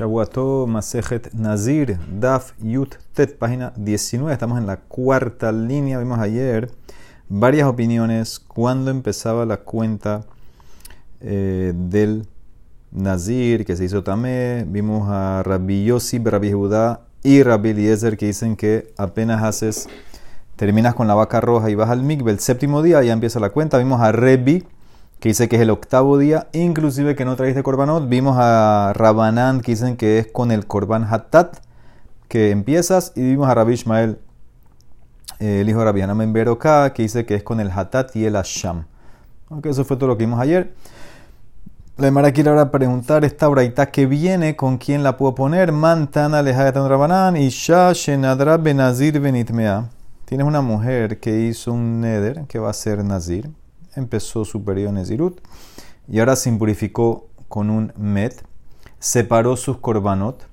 Shabuato 0.00 0.66
Masejet 0.66 1.34
Nazir, 1.34 1.98
Daf 2.10 2.54
Yut 2.58 2.94
Tet, 3.12 3.36
página 3.36 3.74
19. 3.76 4.32
Estamos 4.32 4.56
en 4.56 4.66
la 4.66 4.78
cuarta 4.78 5.52
línea. 5.52 5.98
Vimos 5.98 6.18
ayer 6.18 6.70
varias 7.28 7.68
opiniones 7.68 8.40
cuando 8.40 8.90
empezaba 8.90 9.44
la 9.44 9.58
cuenta 9.58 10.22
eh, 11.20 11.74
del 11.76 12.26
Nazir 12.90 13.66
que 13.66 13.76
se 13.76 13.84
hizo 13.84 14.02
también. 14.02 14.72
Vimos 14.72 15.06
a 15.10 15.42
Rabbi 15.42 15.84
Yossi, 15.84 16.18
Rabbi 16.18 16.50
Judá 16.50 17.02
y 17.22 17.42
Rabbi 17.42 17.68
Eliezer 17.68 18.16
que 18.16 18.24
dicen 18.24 18.56
que 18.56 18.94
apenas 18.96 19.42
haces, 19.42 19.86
terminas 20.56 20.94
con 20.94 21.08
la 21.08 21.14
vaca 21.14 21.42
roja 21.42 21.68
y 21.68 21.74
vas 21.74 21.90
al 21.90 22.02
Mikve 22.02 22.30
el 22.30 22.38
séptimo 22.38 22.82
día, 22.82 23.02
ya 23.02 23.12
empieza 23.12 23.38
la 23.38 23.50
cuenta. 23.50 23.76
Vimos 23.76 24.00
a 24.00 24.12
Rebi 24.12 24.64
que 25.20 25.28
dice 25.28 25.48
que 25.50 25.56
es 25.56 25.62
el 25.62 25.70
octavo 25.70 26.16
día, 26.16 26.48
inclusive 26.52 27.14
que 27.14 27.26
no 27.26 27.36
trajiste 27.36 27.62
korbanot. 27.62 28.08
Vimos 28.08 28.36
a 28.38 28.92
Rabanán, 28.94 29.60
que 29.60 29.72
dicen 29.72 29.96
que 29.96 30.18
es 30.18 30.26
con 30.26 30.50
el 30.50 30.66
korban 30.66 31.04
hatat, 31.04 31.58
que 32.26 32.50
empiezas, 32.50 33.12
y 33.14 33.20
vimos 33.20 33.48
a 33.48 33.54
Rabbi 33.54 33.74
Ishmael, 33.74 34.18
el 35.38 35.68
hijo 35.68 35.80
de 35.80 35.84
Rabbi 35.84 36.32
Beroká, 36.32 36.94
que 36.94 37.02
dice 37.02 37.26
que 37.26 37.34
es 37.34 37.42
con 37.42 37.60
el 37.60 37.70
hatat 37.70 38.16
y 38.16 38.24
el 38.24 38.34
asham. 38.34 38.86
Aunque 39.50 39.68
eso 39.68 39.84
fue 39.84 39.98
todo 39.98 40.08
lo 40.08 40.16
que 40.16 40.24
vimos 40.24 40.40
ayer. 40.40 40.72
La 41.98 42.10
Mara 42.10 42.32
quiere 42.32 42.48
ahora 42.48 42.70
preguntar 42.70 43.22
esta 43.26 43.46
braita 43.48 43.90
que 43.90 44.06
viene, 44.06 44.56
¿con 44.56 44.78
quién 44.78 45.02
la 45.02 45.18
puedo 45.18 45.34
poner? 45.34 45.70
Mantana 45.70 46.42
lejayatan 46.42 46.88
Rabanán 46.88 47.36
y 47.36 47.50
Shenadra 47.50 48.56
Benazir 48.56 49.20
Benitmea. 49.20 49.90
Tienes 50.24 50.46
una 50.46 50.62
mujer 50.62 51.20
que 51.20 51.40
hizo 51.40 51.74
un 51.74 52.00
neder, 52.00 52.46
que 52.46 52.58
va 52.58 52.70
a 52.70 52.72
ser 52.72 53.04
Nazir 53.04 53.50
empezó 53.94 54.44
su 54.44 54.64
periodo 54.64 54.92
Nezirut 54.92 55.40
y 56.08 56.18
ahora 56.18 56.36
se 56.36 56.48
impurificó 56.48 57.28
con 57.48 57.70
un 57.70 57.92
Met, 57.96 58.44
separó 58.98 59.56
sus 59.56 59.78
korbanot. 59.78 60.48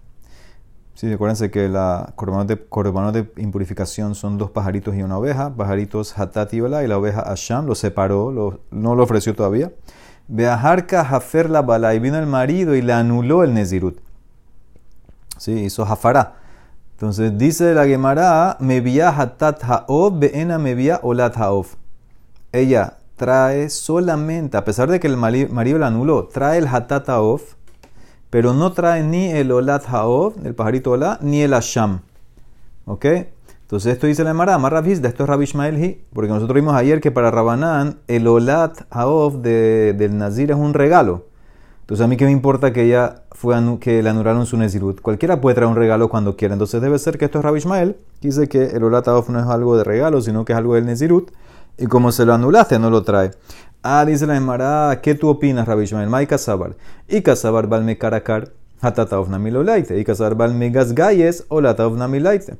Sí, 0.93 1.11
acuérdense 1.11 1.51
que 1.51 1.69
la 1.69 2.13
korbanot 2.15 2.47
de, 2.47 3.31
impurificación 3.37 4.15
son 4.15 4.37
dos 4.37 4.49
pajaritos 4.49 4.95
y 4.95 5.03
una 5.03 5.17
oveja, 5.17 5.53
pajaritos 5.55 6.17
Hatat 6.17 6.53
y 6.53 6.59
Bala, 6.59 6.83
y 6.83 6.87
la 6.87 6.97
oveja 6.97 7.21
Asham, 7.21 7.67
lo 7.67 7.75
separó, 7.75 8.59
no 8.71 8.95
lo 8.95 9.03
ofreció 9.03 9.35
todavía. 9.35 9.71
Beajarka 10.27 11.05
Jafer 11.05 11.49
la 11.49 11.61
Bala, 11.61 11.93
y 11.93 11.99
vino 11.99 12.17
el 12.17 12.25
marido 12.25 12.75
y 12.75 12.81
le 12.81 12.93
anuló 12.93 13.43
el 13.43 13.53
Nezirut. 13.53 13.99
Sí, 15.37 15.51
hizo 15.51 15.85
Jafara. 15.85 16.37
Entonces 16.93 17.37
dice 17.37 17.75
la 17.75 17.85
Gemara, 17.85 18.57
me 18.59 18.81
vía 18.81 19.09
Hatat 19.09 19.63
Haov, 19.63 20.17
Beena 20.17 20.57
me 20.57 20.73
vía 20.73 20.99
Olat 21.03 21.37
Haov. 21.37 21.67
Ella 22.51 22.97
trae 23.17 23.69
solamente, 23.69 24.55
a 24.55 24.63
pesar 24.63 24.89
de 24.89 24.99
que 25.01 25.07
el 25.07 25.17
marido 25.17 25.79
la 25.79 25.87
anuló, 25.87 26.27
trae 26.27 26.59
el 26.59 26.67
hatat 26.67 27.09
haof, 27.09 27.55
pero 28.29 28.53
no 28.53 28.71
trae 28.71 29.03
ni 29.03 29.31
el 29.31 29.51
olat 29.51 29.85
haof, 29.87 30.35
el 30.45 30.55
pajarito 30.55 30.91
olat, 30.91 31.21
ni 31.21 31.41
el 31.41 31.53
asham. 31.53 32.01
¿Ok? 32.85 33.05
Entonces 33.67 33.91
esto 33.91 34.07
dice 34.07 34.23
la 34.23 34.29
Emara, 34.29 34.53
Amar 34.53 34.87
esto 34.87 35.23
es 35.23 35.29
Rabbi 35.29 35.99
porque 36.13 36.29
nosotros 36.29 36.55
vimos 36.55 36.73
ayer 36.73 37.01
que 37.01 37.11
para 37.11 37.31
Rabanán 37.31 37.99
el 38.07 38.25
olat 38.27 38.83
haof 38.91 39.35
de, 39.35 39.93
del 39.97 40.17
nazir 40.17 40.51
es 40.51 40.57
un 40.57 40.73
regalo. 40.73 41.25
Entonces 41.81 42.05
a 42.05 42.07
mí 42.07 42.15
qué 42.15 42.23
me 42.23 42.31
importa 42.31 42.71
que 42.71 42.83
ella 42.83 43.23
fue 43.31 43.55
que 43.79 44.01
le 44.01 44.09
anularon 44.09 44.45
su 44.45 44.55
nezirut. 44.55 45.01
Cualquiera 45.01 45.41
puede 45.41 45.55
traer 45.55 45.69
un 45.69 45.75
regalo 45.75 46.07
cuando 46.07 46.37
quiera. 46.37 46.53
Entonces 46.53 46.81
debe 46.81 46.97
ser 46.97 47.17
que 47.17 47.25
esto 47.25 47.39
es 47.39 47.43
Rabbi 47.43 47.57
Ishmael, 47.57 47.97
que 48.21 48.27
dice 48.29 48.47
que 48.47 48.67
el 48.67 48.83
olat 48.85 49.07
haof 49.09 49.27
no 49.29 49.39
es 49.39 49.47
algo 49.47 49.75
de 49.75 49.83
regalo, 49.83 50.21
sino 50.21 50.45
que 50.45 50.53
es 50.53 50.57
algo 50.57 50.75
del 50.75 50.85
nezirut. 50.85 51.31
Y 51.77 51.85
como 51.85 52.11
se 52.11 52.25
lo 52.25 52.33
anulaste, 52.33 52.79
no 52.79 52.89
lo 52.89 53.03
trae. 53.03 53.31
Ah, 53.83 54.03
dice 54.05 54.25
la 54.25 54.35
Emara, 54.35 54.99
¿qué 55.01 55.13
tú 55.13 55.29
opinas, 55.29 55.67
Rabbi 55.67 55.85
Shmuel? 55.85 56.09
Mai 56.09 56.25
Kasabar. 56.25 56.75
Y 57.07 57.21
Kasabar 57.21 57.67
balme 57.67 57.97
karakar, 57.97 58.49
hatatav 58.81 59.29
miloleite. 59.29 59.99
Y 59.99 60.03
Kasabar 60.03 60.35
balme 60.35 60.71
gasgayes, 60.71 61.45
o 61.49 61.61
latav 61.61 61.91
milaite. 62.09 62.57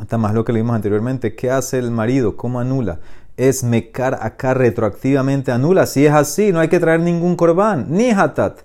Está 0.00 0.16
más 0.16 0.32
lo 0.32 0.44
que 0.44 0.52
leímos 0.52 0.76
anteriormente. 0.76 1.34
¿Qué 1.34 1.50
hace 1.50 1.78
el 1.78 1.90
marido? 1.90 2.36
¿Cómo 2.36 2.60
anula? 2.60 3.00
Es 3.36 3.64
mekar 3.64 4.18
acá 4.22 4.54
retroactivamente 4.54 5.50
anula. 5.50 5.86
Si 5.86 6.06
es 6.06 6.12
así, 6.12 6.52
no 6.52 6.60
hay 6.60 6.68
que 6.68 6.80
traer 6.80 7.00
ningún 7.00 7.36
corbán, 7.36 7.86
ni 7.90 8.10
hatat. 8.10 8.60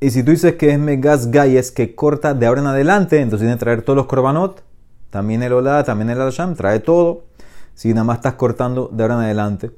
Y 0.00 0.10
si 0.10 0.22
tú 0.22 0.32
dices 0.32 0.56
que 0.56 0.70
es 0.70 0.78
megas 0.78 1.30
gayes 1.30 1.70
que 1.70 1.94
corta 1.94 2.34
de 2.34 2.46
ahora 2.46 2.62
en 2.62 2.66
adelante, 2.66 3.20
entonces 3.20 3.46
tiene 3.46 3.54
que 3.54 3.60
traer 3.60 3.82
todos 3.82 3.96
los 3.96 4.06
korbanot. 4.06 4.62
También 5.10 5.42
el 5.42 5.52
olá, 5.52 5.84
también 5.84 6.10
el 6.10 6.20
alasham, 6.20 6.54
trae 6.54 6.80
todo 6.80 7.24
si 7.80 7.94
nada 7.94 8.04
más 8.04 8.18
estás 8.18 8.34
cortando 8.34 8.90
de 8.92 9.02
ahora 9.02 9.14
en 9.14 9.20
adelante. 9.22 9.70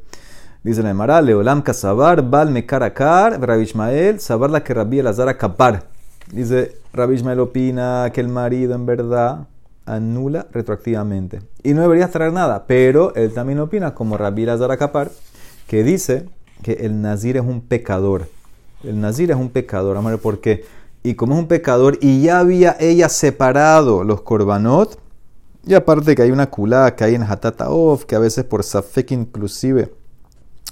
Dice 0.64 0.82
la 0.82 0.90
Emara, 0.90 1.22
Leolam 1.22 1.62
Kasabar, 1.62 2.28
Bal 2.28 2.50
Mekarakar, 2.50 3.40
Rabbi 3.40 3.62
Ishmael, 3.62 4.18
Sabar 4.18 4.50
la 4.50 4.64
que 4.64 4.74
Rabbi 4.74 4.98
Elazar 4.98 5.36
Kapar. 5.36 5.84
Dice, 6.32 6.74
Rabbi 6.92 7.14
Ishmael 7.14 7.38
opina 7.38 8.10
que 8.12 8.20
el 8.20 8.26
marido 8.26 8.74
en 8.74 8.86
verdad 8.86 9.46
anula 9.86 10.48
retroactivamente. 10.50 11.42
Y 11.62 11.74
no 11.74 11.82
deberías 11.82 12.10
traer 12.10 12.32
nada, 12.32 12.64
pero 12.66 13.14
él 13.14 13.32
también 13.32 13.60
opina, 13.60 13.94
como 13.94 14.16
Rabbi 14.16 14.42
Elazar 14.42 14.76
Kapar, 14.76 15.12
que 15.68 15.84
dice 15.84 16.28
que 16.64 16.72
el 16.72 17.02
nazir 17.02 17.36
es 17.36 17.44
un 17.44 17.60
pecador. 17.60 18.26
El 18.82 19.00
nazir 19.00 19.30
es 19.30 19.36
un 19.36 19.50
pecador, 19.50 19.96
amor, 19.96 20.18
¿por 20.18 20.40
qué? 20.40 20.64
Y 21.04 21.14
como 21.14 21.34
es 21.34 21.38
un 21.38 21.46
pecador 21.46 21.98
y 22.00 22.20
ya 22.20 22.40
había 22.40 22.76
ella 22.80 23.08
separado 23.08 24.02
los 24.02 24.22
korbanot, 24.22 24.98
y 25.64 25.74
aparte 25.74 26.14
que 26.14 26.22
hay 26.22 26.30
una 26.30 26.50
culá 26.50 26.94
que 26.96 27.04
hay 27.04 27.14
en 27.14 27.22
Hatata 27.22 27.70
Of, 27.70 28.04
que 28.04 28.16
a 28.16 28.18
veces 28.18 28.44
por 28.44 28.64
Safek 28.64 29.12
inclusive 29.12 29.94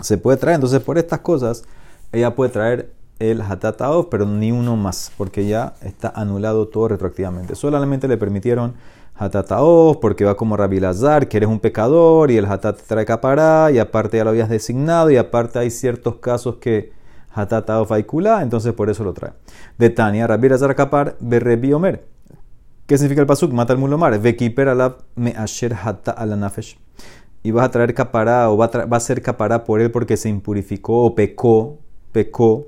se 0.01 0.19
puede 0.19 0.39
traer. 0.39 0.57
Entonces 0.57 0.81
por 0.81 0.99
estas 0.99 1.21
cosas 1.21 1.65
ella 2.13 2.35
puede 2.35 2.51
traer 2.51 2.93
el 3.21 3.43
Hatata 3.43 3.91
Of, 3.91 4.07
pero 4.11 4.27
ni 4.27 4.51
uno 4.51 4.77
más, 4.77 5.13
porque 5.17 5.47
ya 5.47 5.75
está 5.83 6.09
anulado 6.09 6.69
todo 6.69 6.89
retroactivamente. 6.89 7.55
Solamente 7.55 8.09
le 8.09 8.17
permitieron 8.17 8.75
Hatata 9.15 9.63
Of, 9.63 9.99
porque 9.99 10.25
va 10.25 10.37
como 10.37 10.57
Rabbi 10.57 10.81
Lazar, 10.81 11.29
que 11.29 11.37
eres 11.37 11.49
un 11.51 11.61
pecador 11.61 12.31
y 12.31 12.39
el 12.39 12.47
Hatat 12.47 12.81
trae 12.81 13.05
capará, 13.05 13.71
y 13.71 13.79
aparte 13.79 14.17
ya 14.17 14.25
lo 14.25 14.31
habías 14.31 14.49
designado, 14.49 15.11
y 15.11 15.19
aparte 15.19 15.59
hay 15.59 15.71
ciertos 15.71 16.17
casos 16.17 16.57
que 16.57 16.93
Hatata 17.33 17.81
Of 17.81 17.93
hay 17.93 18.05
culá, 18.05 18.43
entonces 18.43 18.73
por 18.73 18.89
eso 18.89 19.05
lo 19.05 19.13
trae. 19.13 19.33
De 19.77 19.91
Tania, 19.91 20.27
Rabbi 20.27 20.49
Lazar 20.49 20.75
Kapar, 20.75 21.17
Berrebi 21.21 21.75
Omer. 21.75 22.10
¿Qué 22.91 22.99
significa 22.99 23.21
el 23.21 23.29
pasuk? 23.29 23.53
Mata 23.53 23.73
al 23.73 23.79
mulomar. 23.79 24.19
Vekiper 24.19 24.67
alab 24.67 24.97
me 25.15 25.31
asher 25.37 25.73
hata 25.75 26.11
ala 26.11 26.35
nafesh. 26.35 26.77
Y 27.45 27.53
vas 27.53 27.67
a 27.67 27.71
traer 27.71 27.95
capará 27.95 28.51
o 28.51 28.57
va 28.57 28.69
a, 28.91 28.99
ser 28.99 29.23
capará 29.23 29.63
por 29.63 29.81
él 29.81 29.93
porque 29.93 30.17
se 30.17 30.29
impurificó 30.29 31.05
o 31.05 31.15
pecó, 31.15 31.79
pecó 32.11 32.67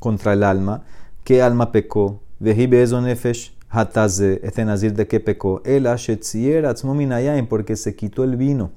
contra 0.00 0.32
el 0.32 0.42
alma. 0.42 0.82
¿Qué 1.22 1.40
alma 1.40 1.70
pecó? 1.70 2.20
Vejibe 2.40 2.84
nefesh 2.84 3.56
hataze. 3.68 4.40
Este 4.42 4.64
nazir 4.64 4.94
de 4.94 5.06
qué 5.06 5.20
pecó? 5.20 5.62
El 5.64 5.86
ashetzier 5.86 6.66
porque 7.48 7.76
se 7.76 7.94
quitó 7.94 8.24
el 8.24 8.34
vino. 8.36 8.72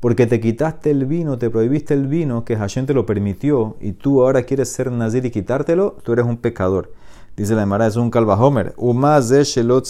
Porque 0.00 0.26
te 0.26 0.40
quitaste 0.40 0.90
el 0.90 1.04
vino, 1.04 1.36
te 1.36 1.50
prohibiste 1.50 1.92
el 1.92 2.06
vino, 2.06 2.46
que 2.46 2.56
Hashem 2.56 2.86
te 2.86 2.94
lo 2.94 3.04
permitió, 3.04 3.76
y 3.78 3.92
tú 3.92 4.22
ahora 4.22 4.44
quieres 4.44 4.70
ser 4.70 4.90
nazir 4.90 5.26
y 5.26 5.30
quitártelo, 5.30 5.98
tú 6.02 6.14
eres 6.14 6.24
un 6.24 6.38
pecador. 6.38 6.92
Dice 7.36 7.56
la 7.56 7.62
Emara, 7.62 7.88
es 7.88 7.96
un 7.96 8.10
calvajomer. 8.10 8.74
Umaz 8.76 9.28
de 9.28 9.42
shelot 9.42 9.86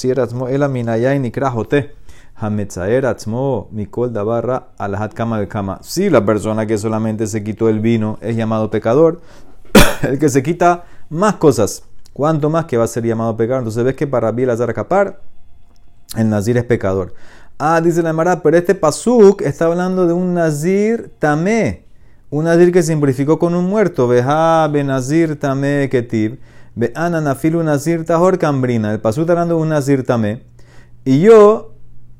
nikrajote. 1.20 1.94
Hametzaer 2.36 3.06
atzmo 3.06 3.68
mikol 3.70 4.12
dabarra 4.12 4.68
alahat 4.78 5.12
kama 5.12 5.38
de. 5.38 5.48
Si 5.82 6.08
la 6.08 6.24
persona 6.24 6.66
que 6.66 6.78
solamente 6.78 7.26
se 7.26 7.44
quitó 7.44 7.68
el 7.68 7.80
vino 7.80 8.18
es 8.22 8.34
llamado 8.34 8.70
pecador, 8.70 9.20
el 10.02 10.18
que 10.18 10.28
se 10.30 10.42
quita 10.42 10.84
más 11.10 11.34
cosas, 11.34 11.84
¿cuánto 12.14 12.48
más 12.48 12.64
que 12.64 12.78
va 12.78 12.84
a 12.84 12.88
ser 12.88 13.04
llamado 13.04 13.36
pecador? 13.36 13.60
Entonces 13.60 13.84
ves 13.84 13.94
que 13.94 14.06
para 14.06 14.32
Biel 14.32 14.50
Azar 14.50 14.72
Kapar, 14.72 15.20
el 16.16 16.30
nazir 16.30 16.56
es 16.56 16.64
pecador. 16.64 17.14
Ah, 17.58 17.80
dice 17.80 18.02
la 18.02 18.10
Emara, 18.10 18.42
pero 18.42 18.56
este 18.56 18.74
pasuk 18.74 19.42
está 19.42 19.66
hablando 19.66 20.06
de 20.06 20.14
un 20.14 20.32
nazir 20.32 21.12
tamé. 21.18 21.84
Un 22.30 22.44
nazir 22.44 22.72
que 22.72 22.82
simplificó 22.82 23.38
con 23.38 23.54
un 23.54 23.66
muerto. 23.66 24.08
Veja 24.08 24.66
benazir 24.68 25.38
tamé 25.38 25.88
ketiv. 25.90 26.40
Ve 26.76 26.92
nafilu 26.94 27.62
nazir 27.62 28.04
tahor 28.04 28.38
cambrina. 28.38 28.92
El 28.92 29.00
pasú 29.00 29.22
está 29.22 29.32
hablando 29.34 29.56
de 29.56 29.62
un 29.62 29.68
nazir 29.68 30.04
tamé. 30.04 30.42
Y 31.04 31.20
yo, 31.20 31.74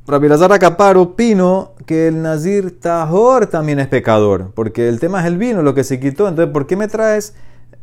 Rabbi 0.07 0.29
Lazar 0.29 0.53
Acapar, 0.53 0.97
opino 0.97 1.73
que 1.87 2.09
el 2.09 2.23
nazir 2.23 2.79
tahor 2.79 3.47
también 3.47 3.81
es 3.81 3.89
pecador. 3.89 4.53
Porque 4.55 4.89
el 4.89 5.01
tema 5.01 5.21
es 5.21 5.27
el 5.27 5.39
vino, 5.39 5.63
lo 5.63 5.75
que 5.75 5.83
se 5.83 5.99
quitó. 5.99 6.29
Entonces, 6.29 6.53
¿por 6.53 6.67
qué 6.67 6.77
me 6.77 6.87
traes? 6.87 7.35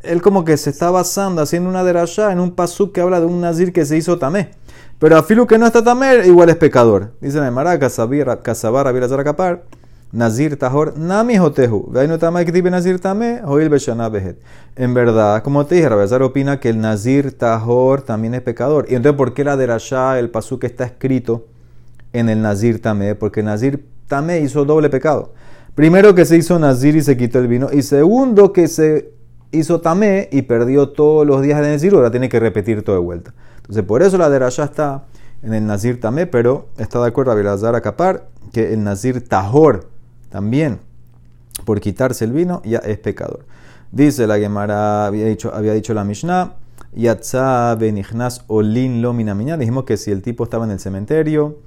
Él 0.01 0.21
como 0.21 0.45
que 0.45 0.57
se 0.57 0.69
está 0.69 0.89
basando, 0.89 1.41
haciendo 1.41 1.69
una 1.69 1.83
derashá 1.83 2.31
en 2.31 2.39
un 2.39 2.51
pasú 2.51 2.91
que 2.91 3.01
habla 3.01 3.19
de 3.19 3.25
un 3.25 3.41
nazir 3.41 3.73
que 3.73 3.85
se 3.85 3.97
hizo 3.97 4.17
tamé. 4.17 4.51
Pero 4.97 5.17
a 5.17 5.23
filu 5.23 5.47
que 5.47 5.57
no 5.57 5.65
está 5.65 5.83
tamé, 5.83 6.27
igual 6.27 6.49
es 6.49 6.55
pecador. 6.55 7.13
Dice 7.21 7.39
la 7.39 7.47
Emara, 7.47 7.77
Casabar, 7.79 8.85
Rabbi 8.85 8.99
Lazar 8.99 9.19
Acapar. 9.19 9.63
Nazir 10.11 10.57
Tahor 10.57 10.97
Nami 10.97 11.37
Jotehu. 11.37 11.91
Nazir 11.93 12.99
Tame, 12.99 13.41
Hoil 13.45 13.69
Beshana 13.69 14.09
Behet. 14.09 14.41
En 14.75 14.93
verdad, 14.93 15.41
como 15.43 15.65
te 15.65 15.75
dije, 15.75 15.89
Rabezar 15.89 16.21
opina 16.21 16.59
que 16.59 16.69
el 16.69 16.81
Nazir 16.81 17.37
Tahor 17.37 18.01
también 18.01 18.33
es 18.33 18.41
pecador. 18.41 18.85
Y 18.89 18.95
entonces, 18.95 19.17
¿por 19.17 19.33
qué 19.33 19.43
la 19.43 19.55
Derashá, 19.57 20.19
el 20.19 20.29
pasú 20.29 20.59
que 20.59 20.67
está 20.67 20.83
escrito 20.83 21.47
en 22.13 22.29
el 22.29 22.41
Nazir 22.41 22.81
Tame? 22.81 23.15
Porque 23.15 23.39
el 23.39 23.45
Nazir 23.45 23.85
Tame 24.07 24.39
hizo 24.39 24.65
doble 24.65 24.89
pecado. 24.89 25.33
Primero 25.75 26.13
que 26.13 26.25
se 26.25 26.35
hizo 26.37 26.59
Nazir 26.59 26.95
y 26.97 27.01
se 27.01 27.15
quitó 27.15 27.39
el 27.39 27.47
vino. 27.47 27.69
Y 27.71 27.81
segundo 27.81 28.51
que 28.51 28.67
se 28.67 29.13
hizo 29.51 29.81
tamé 29.81 30.27
y 30.31 30.41
perdió 30.43 30.89
todos 30.89 31.25
los 31.25 31.41
días 31.41 31.61
de 31.61 31.69
Nezirut, 31.69 31.97
ahora 31.97 32.11
tiene 32.11 32.29
que 32.29 32.39
repetir 32.39 32.83
todo 32.83 32.95
de 32.95 33.01
vuelta. 33.01 33.33
Entonces, 33.57 33.83
por 33.83 34.01
eso 34.01 34.17
la 34.17 34.29
derashá 34.29 34.65
está 34.65 35.05
en 35.43 35.53
el 35.53 35.65
Nazir 35.65 35.99
tamé, 35.99 36.27
pero 36.27 36.67
está 36.77 37.01
de 37.01 37.07
acuerdo 37.07 37.31
a 37.31 37.35
Belazar 37.35 37.81
que 38.51 38.73
el 38.73 38.83
Nazir 38.83 39.27
Tahor 39.27 39.90
también, 40.31 40.79
por 41.65 41.79
quitarse 41.79 42.25
el 42.25 42.31
vino, 42.31 42.61
ya 42.65 42.79
es 42.79 42.97
pecador. 42.97 43.45
Dice 43.91 44.25
la 44.25 44.39
Gemara, 44.39 45.05
había 45.05 45.27
dicho, 45.27 45.53
había 45.53 45.73
dicho 45.73 45.93
la 45.93 46.03
Mishnah, 46.03 46.55
Yatza 46.93 47.75
benichnas 47.75 48.43
olin 48.47 49.01
lo 49.01 49.13
Dijimos 49.13 49.85
que 49.85 49.97
si 49.97 50.11
el 50.11 50.21
tipo 50.21 50.43
estaba 50.43 50.65
en 50.65 50.71
el 50.71 50.79
cementerio, 50.79 51.59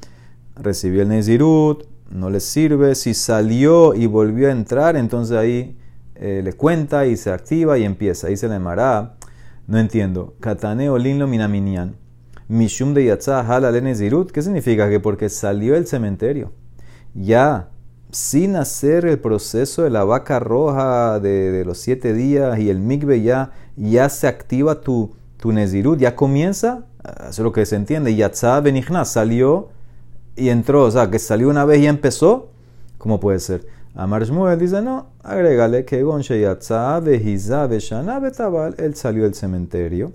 recibió 0.56 1.02
el 1.02 1.08
Nezirut, 1.08 1.84
no 2.10 2.30
le 2.30 2.40
sirve. 2.40 2.94
Si 2.94 3.14
salió 3.14 3.94
y 3.94 4.06
volvió 4.06 4.48
a 4.48 4.52
entrar, 4.52 4.96
entonces 4.96 5.36
ahí 5.36 5.78
eh, 6.14 6.42
le 6.44 6.52
cuenta 6.52 7.06
y 7.06 7.16
se 7.16 7.30
activa 7.30 7.78
y 7.78 7.84
empieza. 7.84 8.28
Dice 8.28 8.48
la 8.48 8.54
Gemara, 8.54 9.14
no 9.66 9.78
entiendo. 9.78 10.34
Katane 10.40 10.90
olin 10.90 11.18
lo 11.18 11.26
minaminian. 11.26 11.96
Mishum 12.48 12.92
de 12.92 13.06
Yatza 13.06 13.40
hala 13.40 13.72
Nezirut. 13.72 14.30
¿Qué 14.30 14.42
significa? 14.42 14.90
Que 14.90 15.00
porque 15.00 15.30
salió 15.30 15.74
del 15.74 15.86
cementerio, 15.86 16.52
ya 17.14 17.70
sin 18.14 18.54
hacer 18.54 19.06
el 19.06 19.18
proceso 19.18 19.82
de 19.82 19.90
la 19.90 20.04
vaca 20.04 20.38
roja 20.38 21.18
de, 21.18 21.64
los 21.66 21.78
siete 21.78 22.14
días 22.14 22.60
y 22.60 22.70
el 22.70 22.78
migbe 22.78 23.22
ya, 23.22 23.50
ya 23.76 24.08
se 24.08 24.28
activa 24.28 24.82
tu, 24.82 25.16
tu 25.36 25.50
nezirut, 25.50 25.98
ya 25.98 26.14
comienza, 26.14 26.84
eso 27.02 27.28
es 27.28 27.38
lo 27.40 27.50
que 27.50 27.66
se 27.66 27.74
entiende, 27.74 28.14
Yatzá 28.14 28.60
Benichna 28.60 29.04
salió 29.04 29.70
y 30.36 30.50
entró, 30.50 30.84
o 30.84 30.90
sea, 30.92 31.10
que 31.10 31.18
salió 31.18 31.48
una 31.48 31.64
vez 31.64 31.80
y 31.80 31.88
empezó, 31.88 32.50
¿cómo 32.98 33.18
puede 33.18 33.40
ser? 33.40 33.66
Amar 33.96 34.24
Shmuel 34.24 34.60
dice, 34.60 34.80
no, 34.80 35.08
agrégale 35.24 35.84
que 35.84 36.04
Gonche 36.04 36.40
Yatzá 36.40 37.00
Bejiza 37.00 37.66
Beshana 37.66 38.20
Betabal, 38.20 38.76
él 38.78 38.94
salió 38.94 39.24
del 39.24 39.34
cementerio, 39.34 40.12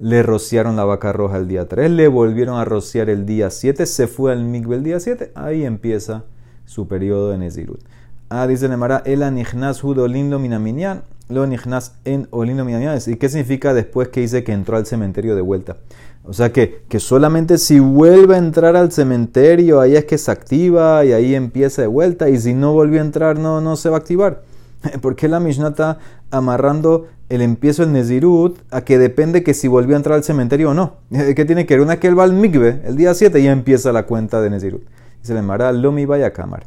le 0.00 0.24
rociaron 0.24 0.74
la 0.74 0.84
vaca 0.84 1.12
roja 1.12 1.36
el 1.36 1.46
día 1.46 1.68
3, 1.68 1.88
le 1.88 2.08
volvieron 2.08 2.58
a 2.58 2.64
rociar 2.64 3.08
el 3.08 3.26
día 3.26 3.50
7, 3.50 3.86
se 3.86 4.08
fue 4.08 4.32
al 4.32 4.42
migbe 4.42 4.74
el 4.74 4.82
día 4.82 4.98
7, 4.98 5.30
ahí 5.36 5.64
empieza 5.64 6.24
su 6.68 6.86
periodo 6.86 7.30
de 7.30 7.38
Nezirut. 7.38 7.80
Ah, 8.28 8.46
dice 8.46 8.68
Nemara, 8.68 9.02
el 9.06 9.22
anichnas 9.22 9.80
judo 9.80 10.06
lindo 10.06 10.38
minaminian, 10.38 11.02
lo 11.30 11.44
anichnas 11.44 11.94
en 12.04 12.28
olindo 12.30 12.64
minaminian. 12.64 12.98
¿Y 13.06 13.16
qué 13.16 13.28
significa 13.30 13.72
después 13.72 14.08
que 14.08 14.20
dice 14.20 14.44
que 14.44 14.52
entró 14.52 14.76
al 14.76 14.84
cementerio 14.84 15.34
de 15.34 15.40
vuelta? 15.40 15.78
O 16.24 16.34
sea 16.34 16.52
que, 16.52 16.82
que 16.90 17.00
solamente 17.00 17.56
si 17.56 17.80
vuelve 17.80 18.34
a 18.34 18.38
entrar 18.38 18.76
al 18.76 18.92
cementerio, 18.92 19.80
ahí 19.80 19.96
es 19.96 20.04
que 20.04 20.18
se 20.18 20.30
activa 20.30 21.02
y 21.06 21.12
ahí 21.12 21.34
empieza 21.34 21.80
de 21.80 21.88
vuelta. 21.88 22.28
Y 22.28 22.38
si 22.38 22.52
no 22.52 22.74
volvió 22.74 23.00
a 23.00 23.04
entrar, 23.04 23.38
no, 23.38 23.62
no 23.62 23.76
se 23.76 23.88
va 23.88 23.96
a 23.96 24.00
activar. 24.00 24.42
¿Por 25.00 25.16
qué 25.16 25.26
la 25.26 25.40
Mishnah 25.40 25.68
está 25.68 25.98
amarrando 26.30 27.06
el 27.30 27.40
empiezo 27.40 27.82
del 27.82 27.92
Nezirut 27.92 28.58
a 28.70 28.82
que 28.82 28.98
depende 28.98 29.42
que 29.42 29.54
si 29.54 29.68
volvió 29.68 29.96
a 29.96 29.98
entrar 29.98 30.16
al 30.16 30.24
cementerio 30.24 30.70
o 30.70 30.74
no? 30.74 30.96
¿Qué 31.10 31.46
tiene 31.46 31.64
que 31.64 31.74
ver? 31.74 31.80
Una 31.80 31.98
que 31.98 32.08
él 32.08 32.18
va 32.18 32.24
al 32.24 32.34
Migbe 32.34 32.82
el 32.84 32.96
día 32.96 33.14
7 33.14 33.42
ya 33.42 33.52
empieza 33.52 33.90
la 33.92 34.04
cuenta 34.04 34.42
de 34.42 34.50
Nezirut. 34.50 34.82
Dice 35.28 35.34
le 35.34 35.42
Mara, 35.42 35.72
Lomi 35.72 36.06
vaya 36.06 36.32
cámara. 36.32 36.64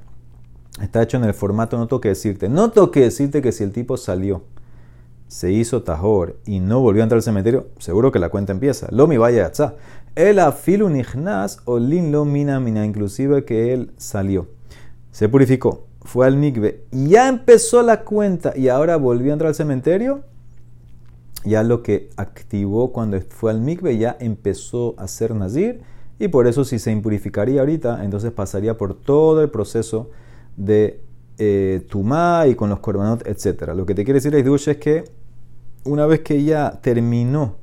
Está 0.79 1.01
hecho 1.01 1.17
en 1.17 1.23
el 1.23 1.33
formato 1.33 1.79
no 1.79 1.87
toque 1.87 2.09
decirte. 2.09 2.47
No 2.47 2.69
toque 2.69 2.99
decirte 2.99 3.41
que 3.41 3.51
si 3.51 3.63
el 3.63 3.71
tipo 3.71 3.97
salió, 3.97 4.43
se 5.27 5.51
hizo 5.51 5.81
tajor 5.81 6.37
y 6.45 6.59
no 6.59 6.79
volvió 6.79 7.01
a 7.01 7.05
entrar 7.05 7.17
al 7.17 7.23
cementerio, 7.23 7.69
seguro 7.79 8.11
que 8.11 8.19
la 8.19 8.29
cuenta 8.29 8.51
empieza. 8.51 8.87
Lomi 8.91 9.17
vaya 9.17 9.47
atza. 9.47 9.77
El 10.13 10.37
afilu 10.37 10.89
nihnas 10.89 11.61
o 11.65 11.79
lin 11.79 12.11
lo 12.11 12.23
mina 12.23 12.59
mina, 12.59 12.85
inclusive 12.85 13.45
que 13.45 13.73
él 13.73 13.93
salió. 13.97 14.47
Se 15.11 15.27
purificó, 15.27 15.87
fue 16.03 16.27
al 16.27 16.37
mikve, 16.37 16.83
ya 16.91 17.29
empezó 17.29 17.81
la 17.81 18.03
cuenta 18.03 18.53
y 18.55 18.67
ahora 18.67 18.95
volvió 18.97 19.31
a 19.31 19.33
entrar 19.33 19.47
al 19.47 19.55
cementerio. 19.55 20.21
Ya 21.45 21.63
lo 21.63 21.81
que 21.81 22.11
activó 22.15 22.91
cuando 22.91 23.19
fue 23.21 23.49
al 23.49 23.59
mikve 23.59 23.97
ya 23.97 24.17
empezó 24.19 24.93
a 24.99 25.07
ser 25.07 25.33
nazir 25.33 25.81
y 26.21 26.27
por 26.27 26.45
eso 26.45 26.63
si 26.63 26.77
se 26.77 26.91
impurificaría 26.91 27.61
ahorita, 27.61 28.03
entonces 28.05 28.31
pasaría 28.31 28.77
por 28.77 28.93
todo 28.93 29.41
el 29.41 29.49
proceso 29.49 30.11
de 30.55 31.01
eh, 31.39 31.83
tumá 31.89 32.45
y 32.47 32.53
con 32.53 32.69
los 32.69 32.79
korbanot, 32.79 33.25
etc. 33.25 33.71
Lo 33.75 33.87
que 33.87 33.95
te 33.95 34.05
quiere 34.05 34.19
decir 34.19 34.43
Dush 34.43 34.69
es 34.69 34.77
que 34.77 35.05
una 35.83 36.05
vez 36.05 36.19
que 36.19 36.43
ya 36.43 36.79
terminó 36.79 37.55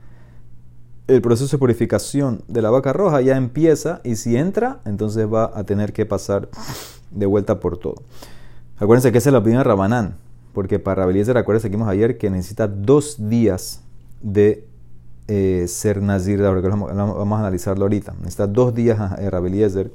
el 1.07 1.23
proceso 1.23 1.57
de 1.57 1.61
purificación 1.61 2.43
de 2.49 2.61
la 2.61 2.71
vaca 2.71 2.93
roja, 2.93 3.21
ya 3.21 3.37
empieza 3.37 4.01
y 4.03 4.17
si 4.17 4.37
entra, 4.37 4.81
entonces 4.85 5.33
va 5.33 5.53
a 5.55 5.63
tener 5.63 5.93
que 5.93 6.05
pasar 6.05 6.49
de 7.13 7.27
vuelta 7.27 7.61
por 7.61 7.79
todo. 7.79 8.03
Acuérdense 8.77 9.13
que 9.13 9.19
esa 9.19 9.29
es 9.31 9.33
la 9.33 9.39
opinión 9.39 9.61
de 9.61 9.65
Rabanán, 9.65 10.17
porque 10.53 10.81
para 10.81 11.03
Rabeliezer, 11.03 11.39
acuérdense 11.39 11.71
que 11.71 11.77
vimos 11.77 11.89
ayer 11.89 12.19
que 12.19 12.29
necesita 12.29 12.67
dos 12.67 13.29
días 13.29 13.83
de 14.21 14.68
eh, 15.29 15.67
ser 15.69 16.03
nazir, 16.03 16.41
vamos, 16.41 16.91
a 16.91 17.41
analizarlo 17.41 17.85
ahorita. 17.85 18.15
Necesita 18.19 18.47
dos 18.47 18.75
días 18.75 18.99
eh, 19.19 19.31
Rabeliezer 19.31 19.93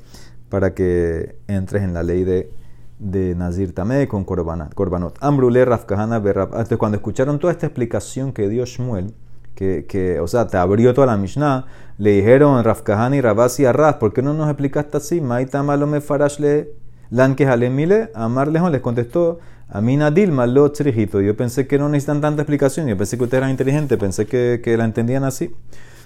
para 0.49 0.73
que 0.73 1.35
entres 1.47 1.83
en 1.83 1.93
la 1.93 2.03
ley 2.03 2.23
de, 2.23 2.51
de 2.99 3.35
nazir 3.35 3.73
tamé 3.73 4.07
con 4.07 4.23
korbanot. 4.23 5.17
Ambrule 5.19 5.65
Rafkahana 5.65 6.17
Entonces, 6.17 6.77
cuando 6.77 6.97
escucharon 6.97 7.39
toda 7.39 7.51
esta 7.51 7.65
explicación 7.65 8.31
que 8.31 8.47
dio 8.47 8.63
Shmuel, 8.65 9.13
que, 9.55 9.85
que, 9.87 10.19
o 10.19 10.27
sea, 10.27 10.47
te 10.47 10.57
abrió 10.57 10.93
toda 10.93 11.07
la 11.07 11.17
Mishnah, 11.17 11.65
le 11.97 12.11
dijeron 12.11 12.63
Rafkahana 12.63 13.15
y 13.15 13.21
Rabasi 13.21 13.65
a 13.65 13.73
Raz, 13.73 13.95
¿por 13.95 14.13
qué 14.13 14.21
no 14.21 14.33
nos 14.33 14.47
explicaste 14.47 14.97
así? 14.97 15.21
Maitama 15.21 15.75
lo 15.77 15.87
me 15.87 16.01
farashle 16.01 16.71
lanke 17.09 17.45
halemile. 17.47 18.11
Amar 18.15 18.47
lejos 18.47 18.71
les 18.71 18.81
contestó 18.81 19.39
a 19.69 19.81
mí 19.81 19.97
Dilma 20.13 20.45
lo 20.45 20.71
trijito. 20.71 21.21
Yo 21.21 21.35
pensé 21.35 21.67
que 21.67 21.77
no 21.77 21.89
necesitan 21.89 22.21
tanta 22.21 22.41
explicación. 22.43 22.87
Yo 22.87 22.97
pensé 22.97 23.17
que 23.17 23.23
ustedes 23.23 23.39
eran 23.39 23.51
inteligentes. 23.51 23.97
Pensé 23.97 24.25
que, 24.25 24.61
que, 24.63 24.77
la 24.77 24.85
entendían 24.85 25.23
así. 25.23 25.51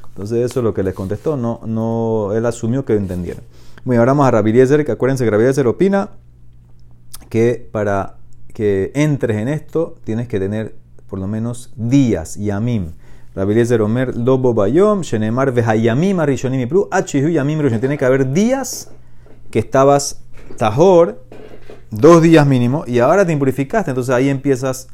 Entonces 0.10 0.50
eso 0.50 0.62
es 0.62 0.64
lo 0.64 0.74
que 0.74 0.84
les 0.84 0.94
contestó. 0.94 1.38
No, 1.38 1.60
no, 1.66 2.32
él 2.34 2.46
asumió 2.46 2.86
que 2.86 2.94
lo 2.94 3.00
entendieron. 3.00 3.44
Bueno, 3.84 4.02
ahora 4.02 4.14
vamos 4.14 4.28
a 4.28 4.32
Rabiriezer, 4.32 4.86
que 4.86 4.92
acuérdense 4.92 5.30
que 5.30 5.68
opina 5.68 6.10
que 7.30 7.70
para 7.72 8.18
que 8.54 8.92
entres 8.96 9.38
en 9.38 9.48
esto 9.48 9.96
tienes 10.04 10.28
que 10.28 10.40
tener 10.40 10.76
por 11.08 11.20
lo 11.20 11.28
menos 11.28 11.72
días, 11.76 12.36
yamim. 12.36 12.92
Rabiriezer 13.36 13.82
Omer, 13.84 14.18
Lobo 14.18 14.54
Bayom, 14.54 15.02
Shenemar 15.02 15.52
Vehayamim 15.52 16.20
Arishonim 16.20 16.68
Pru, 16.68 16.90
Yamim 16.90 17.80
Tiene 17.80 17.98
que 17.98 18.06
haber 18.06 18.34
días 18.34 18.90
que 19.52 19.60
estabas 19.60 20.24
tajor 20.58 21.24
dos 21.92 22.22
días 22.22 22.46
mínimo, 22.46 22.84
y 22.88 23.00
ahora 23.00 23.26
te 23.26 23.34
impurificaste, 23.34 23.92
entonces 23.92 24.14
ahí 24.14 24.30
empiezas 24.30 24.90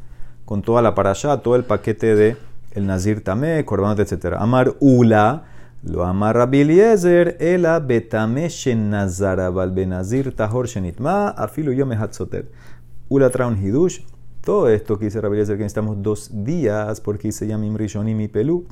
con 0.45 0.61
toda 0.61 0.81
la 0.81 0.93
para 0.93 1.13
todo 1.13 1.55
el 1.55 1.63
paquete 1.63 2.15
de 2.15 2.37
el 2.71 2.87
Nazir 2.87 3.23
Tamé, 3.23 3.63
Korbanot, 3.65 3.99
etc. 3.99 4.35
Amar 4.37 4.75
Ula, 4.79 5.45
lo 5.83 6.05
amarra 6.05 6.45
Biliezer, 6.45 7.37
Ela 7.39 7.79
Betame 7.79 8.49
Shenazarabal 8.49 9.71
Benazir 9.71 10.35
Tahor 10.35 10.67
Shenitma, 10.67 11.29
Afilu 11.29 11.73
Yome 11.73 11.95
Hatzoter. 11.95 12.49
Ula 13.09 13.29
Traun 13.29 13.63
Hidush, 13.63 13.99
todo 14.43 14.69
esto 14.69 14.97
que 14.97 15.05
dice 15.05 15.21
Rabeliezer 15.21 15.55
que 15.55 15.63
necesitamos 15.63 16.01
dos 16.01 16.29
días, 16.33 16.99
porque 16.99 17.29
dice 17.29 17.47
Yamim 17.47 17.75
Rishonim 17.75 18.19
y 18.21 18.27
Pelú, 18.27 18.65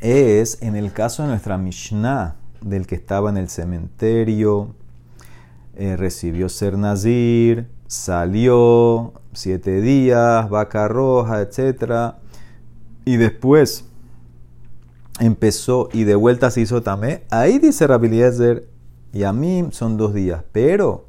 es 0.00 0.62
en 0.62 0.76
el 0.76 0.92
caso 0.92 1.22
de 1.22 1.28
nuestra 1.30 1.58
Mishnah, 1.58 2.36
del 2.60 2.86
que 2.86 2.94
estaba 2.94 3.30
en 3.30 3.36
el 3.36 3.48
cementerio, 3.48 4.74
eh, 5.78 5.96
recibió 5.96 6.48
ser 6.48 6.76
nazir, 6.76 7.68
salió 7.86 9.12
siete 9.32 9.80
días, 9.80 10.50
vaca 10.50 10.88
roja, 10.88 11.40
etc. 11.40 12.16
Y 13.04 13.16
después 13.16 13.84
empezó 15.20 15.88
y 15.92 16.02
de 16.02 16.16
vuelta 16.16 16.50
se 16.50 16.62
hizo 16.62 16.82
tamé. 16.82 17.22
Ahí 17.30 17.60
dice 17.60 17.86
Rabiliezer, 17.86 18.68
y 19.12 19.22
a 19.22 19.32
mí 19.32 19.68
son 19.70 19.96
dos 19.96 20.12
días, 20.14 20.42
pero 20.50 21.06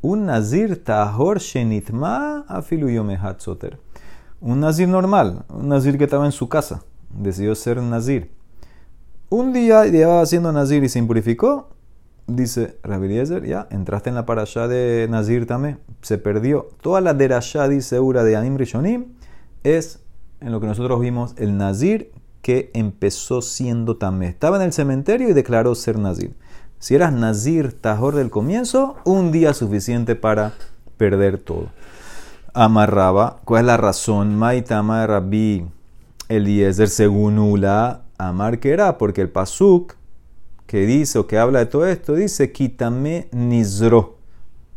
un 0.00 0.24
nazir 0.24 0.82
tahor 0.82 1.38
shenitma 1.38 2.46
soter. 3.36 3.78
Un 4.40 4.60
nazir 4.60 4.88
normal, 4.88 5.44
un 5.48 5.68
nazir 5.68 5.98
que 5.98 6.04
estaba 6.04 6.24
en 6.24 6.32
su 6.32 6.48
casa, 6.48 6.82
decidió 7.10 7.54
ser 7.54 7.82
nazir. 7.82 8.30
Un 9.28 9.52
día 9.52 9.84
llevaba 9.84 10.24
siendo 10.24 10.52
nazir 10.52 10.84
y 10.84 10.88
se 10.88 10.98
impurificó, 10.98 11.68
dice 12.26 12.78
Rabbi 12.82 13.08
ya, 13.46 13.68
entraste 13.70 14.08
en 14.08 14.14
la 14.14 14.26
parasha 14.26 14.68
de 14.68 15.06
Nazir 15.10 15.46
también, 15.46 15.78
se 16.02 16.18
perdió. 16.18 16.68
Toda 16.80 17.00
la 17.00 17.14
derashá, 17.14 17.68
dice 17.68 18.00
Ura 18.00 18.24
de 18.24 18.36
Anim 18.36 18.56
Rishonim, 18.56 19.06
es 19.62 20.00
en 20.40 20.52
lo 20.52 20.60
que 20.60 20.66
nosotros 20.66 21.00
vimos 21.00 21.34
el 21.38 21.56
Nazir 21.56 22.12
que 22.42 22.70
empezó 22.74 23.42
siendo 23.42 23.96
tamé. 23.96 24.28
Estaba 24.28 24.56
en 24.56 24.62
el 24.62 24.72
cementerio 24.72 25.28
y 25.28 25.32
declaró 25.32 25.74
ser 25.74 25.98
Nazir. 25.98 26.34
Si 26.78 26.94
eras 26.94 27.12
Nazir 27.12 27.72
Tajor 27.72 28.14
del 28.14 28.30
comienzo, 28.30 28.96
un 29.04 29.32
día 29.32 29.54
suficiente 29.54 30.14
para 30.14 30.52
perder 30.96 31.38
todo. 31.38 31.68
Amarraba, 32.54 33.40
¿cuál 33.44 33.62
es 33.62 33.66
la 33.66 33.76
razón? 33.76 34.36
Maitama 34.36 35.06
Rabbi 35.06 35.66
Eliezer 36.28 36.88
según 36.88 37.38
Ula, 37.38 38.02
amar 38.18 38.58
que 38.60 38.70
era, 38.70 38.98
porque 38.98 39.22
el 39.22 39.28
Pasuk 39.28 39.94
que 40.66 40.86
dice 40.86 41.18
o 41.18 41.26
que 41.26 41.38
habla 41.38 41.60
de 41.60 41.66
todo 41.66 41.86
esto, 41.86 42.14
dice, 42.14 42.52
quítame 42.52 43.28
nizro. 43.32 44.16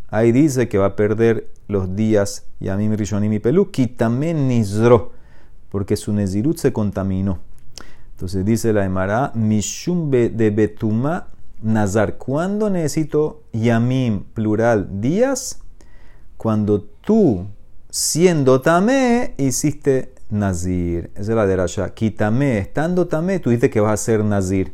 Ahí 0.09 0.31
dice 0.31 0.67
que 0.67 0.77
va 0.77 0.87
a 0.87 0.95
perder 0.95 1.49
los 1.67 1.95
días 1.95 2.45
Yamim 2.59 2.93
Rishonim 2.93 3.31
y 3.33 3.39
Pelú, 3.39 3.69
Kitamen 3.69 4.47
Nizro, 4.47 5.11
porque 5.69 5.95
su 5.95 6.11
Nezirut 6.13 6.57
se 6.57 6.73
contaminó. 6.73 7.39
Entonces 8.11 8.43
dice 8.43 8.73
la 8.73 8.85
Emara, 8.85 9.31
Mishum 9.35 10.09
de 10.09 10.51
Betuma 10.53 11.27
Nazar. 11.61 12.17
¿Cuándo 12.17 12.69
necesito 12.69 13.43
Yamim, 13.53 14.23
plural, 14.33 14.99
días? 14.99 15.61
Cuando 16.37 16.81
tú, 16.81 17.45
siendo 17.89 18.61
Tamé, 18.61 19.35
hiciste 19.37 20.13
Nazir. 20.29 21.11
Esa 21.13 21.31
es 21.31 21.35
la 21.35 21.45
derasha. 21.45 21.93
Quítame, 21.93 22.57
estando 22.57 23.07
Tamé, 23.07 23.39
tú 23.39 23.51
dices 23.51 23.69
que 23.69 23.79
vas 23.79 23.93
a 23.93 24.03
ser 24.03 24.23
Nazir. 24.23 24.73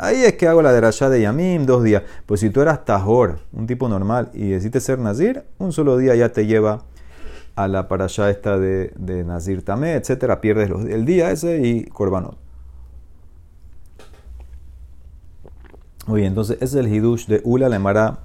Ahí 0.00 0.22
es 0.22 0.34
que 0.34 0.46
hago 0.46 0.62
la 0.62 0.72
derasha 0.72 1.10
de 1.10 1.22
Yamim, 1.22 1.66
dos 1.66 1.82
días. 1.82 2.04
Pues 2.24 2.38
si 2.38 2.50
tú 2.50 2.60
eras 2.60 2.84
Tahor, 2.84 3.40
un 3.52 3.66
tipo 3.66 3.88
normal, 3.88 4.30
y 4.32 4.50
decidiste 4.50 4.78
ser 4.78 5.00
Nazir, 5.00 5.42
un 5.58 5.72
solo 5.72 5.96
día 5.96 6.14
ya 6.14 6.28
te 6.28 6.46
lleva 6.46 6.84
a 7.56 7.66
la 7.66 7.88
parasha 7.88 8.30
esta 8.30 8.60
de, 8.60 8.92
Nazir 9.26 9.64
Tamé, 9.64 9.94
etcétera. 9.94 10.40
Pierdes 10.40 10.70
el 10.70 11.04
día 11.04 11.32
ese 11.32 11.66
y 11.66 11.84
Korbanot. 11.86 12.38
Muy 16.06 16.24
entonces 16.24 16.58
ese 16.60 16.78
es 16.78 16.86
el 16.86 16.94
hidush 16.94 17.26
de 17.26 17.40
Ula, 17.42 17.68
la 17.68 17.80
Mara 17.80 18.20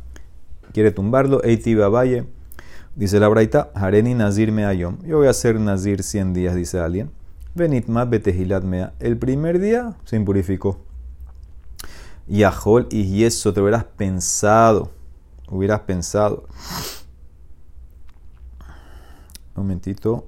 quiere 0.74 0.92
tumbarlo. 0.92 1.44
Eiti 1.44 1.74
Valle, 1.74 2.26
dice 2.96 3.20
la 3.20 3.28
Braita, 3.30 3.72
Hareni 3.74 4.14
Nazir 4.14 4.52
Meayom. 4.52 5.00
Yo 5.08 5.18
voy 5.18 5.26
a 5.26 5.32
hacer 5.32 5.60
Nazir 5.60 6.04
100 6.04 6.34
días, 6.36 6.54
dice 6.54 6.78
alguien. 6.78 7.10
Benitma 7.56 8.06
Betehilat 8.06 8.64
Mea. 8.64 8.94
El 9.00 9.18
primer 9.18 9.58
día 9.58 9.96
se 10.06 10.18
impurificó. 10.18 10.93
Yahol 12.28 12.88
y 12.90 13.24
eso 13.24 13.54
te 13.54 13.62
hubieras 13.62 13.84
pensado. 13.84 14.92
Hubieras 15.50 15.82
pensado. 15.82 16.46
Un 19.56 19.64
momentito. 19.64 20.26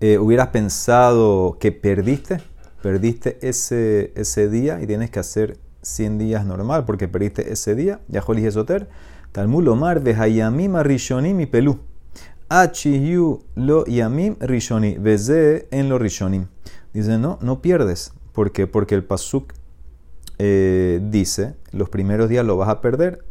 Eh, 0.00 0.18
hubieras 0.18 0.48
pensado 0.48 1.56
que 1.58 1.72
perdiste 1.72 2.40
perdiste 2.82 3.38
ese, 3.42 4.12
ese 4.14 4.48
día 4.48 4.80
y 4.80 4.86
tienes 4.86 5.10
que 5.10 5.18
hacer 5.18 5.58
100 5.82 6.18
días 6.18 6.44
normal 6.46 6.84
porque 6.84 7.08
perdiste 7.08 7.52
ese 7.52 7.74
día. 7.74 8.00
Yaholi 8.08 8.46
Esoter. 8.46 8.88
Talmud 9.32 9.68
Omar 9.68 10.02
Hayamim 10.06 10.76
Rishonim 10.76 11.40
y 11.40 11.46
Pelú. 11.46 11.80
Achiyu 12.48 13.44
lo 13.56 13.84
yamim 13.84 14.36
rishoni. 14.40 14.96
Veze 14.96 15.68
en 15.70 15.88
lo 15.88 15.98
rishonim. 15.98 16.46
Dice, 16.94 17.18
no, 17.18 17.38
no 17.42 17.60
pierdes. 17.60 18.12
¿Por 18.38 18.52
qué? 18.52 18.68
Porque 18.68 18.94
el 18.94 19.02
pasuk 19.02 19.52
eh, 20.38 21.00
dice, 21.02 21.56
los 21.72 21.88
primeros 21.88 22.28
días 22.28 22.46
lo 22.46 22.56
vas 22.56 22.68
a 22.68 22.80
perder. 22.80 23.24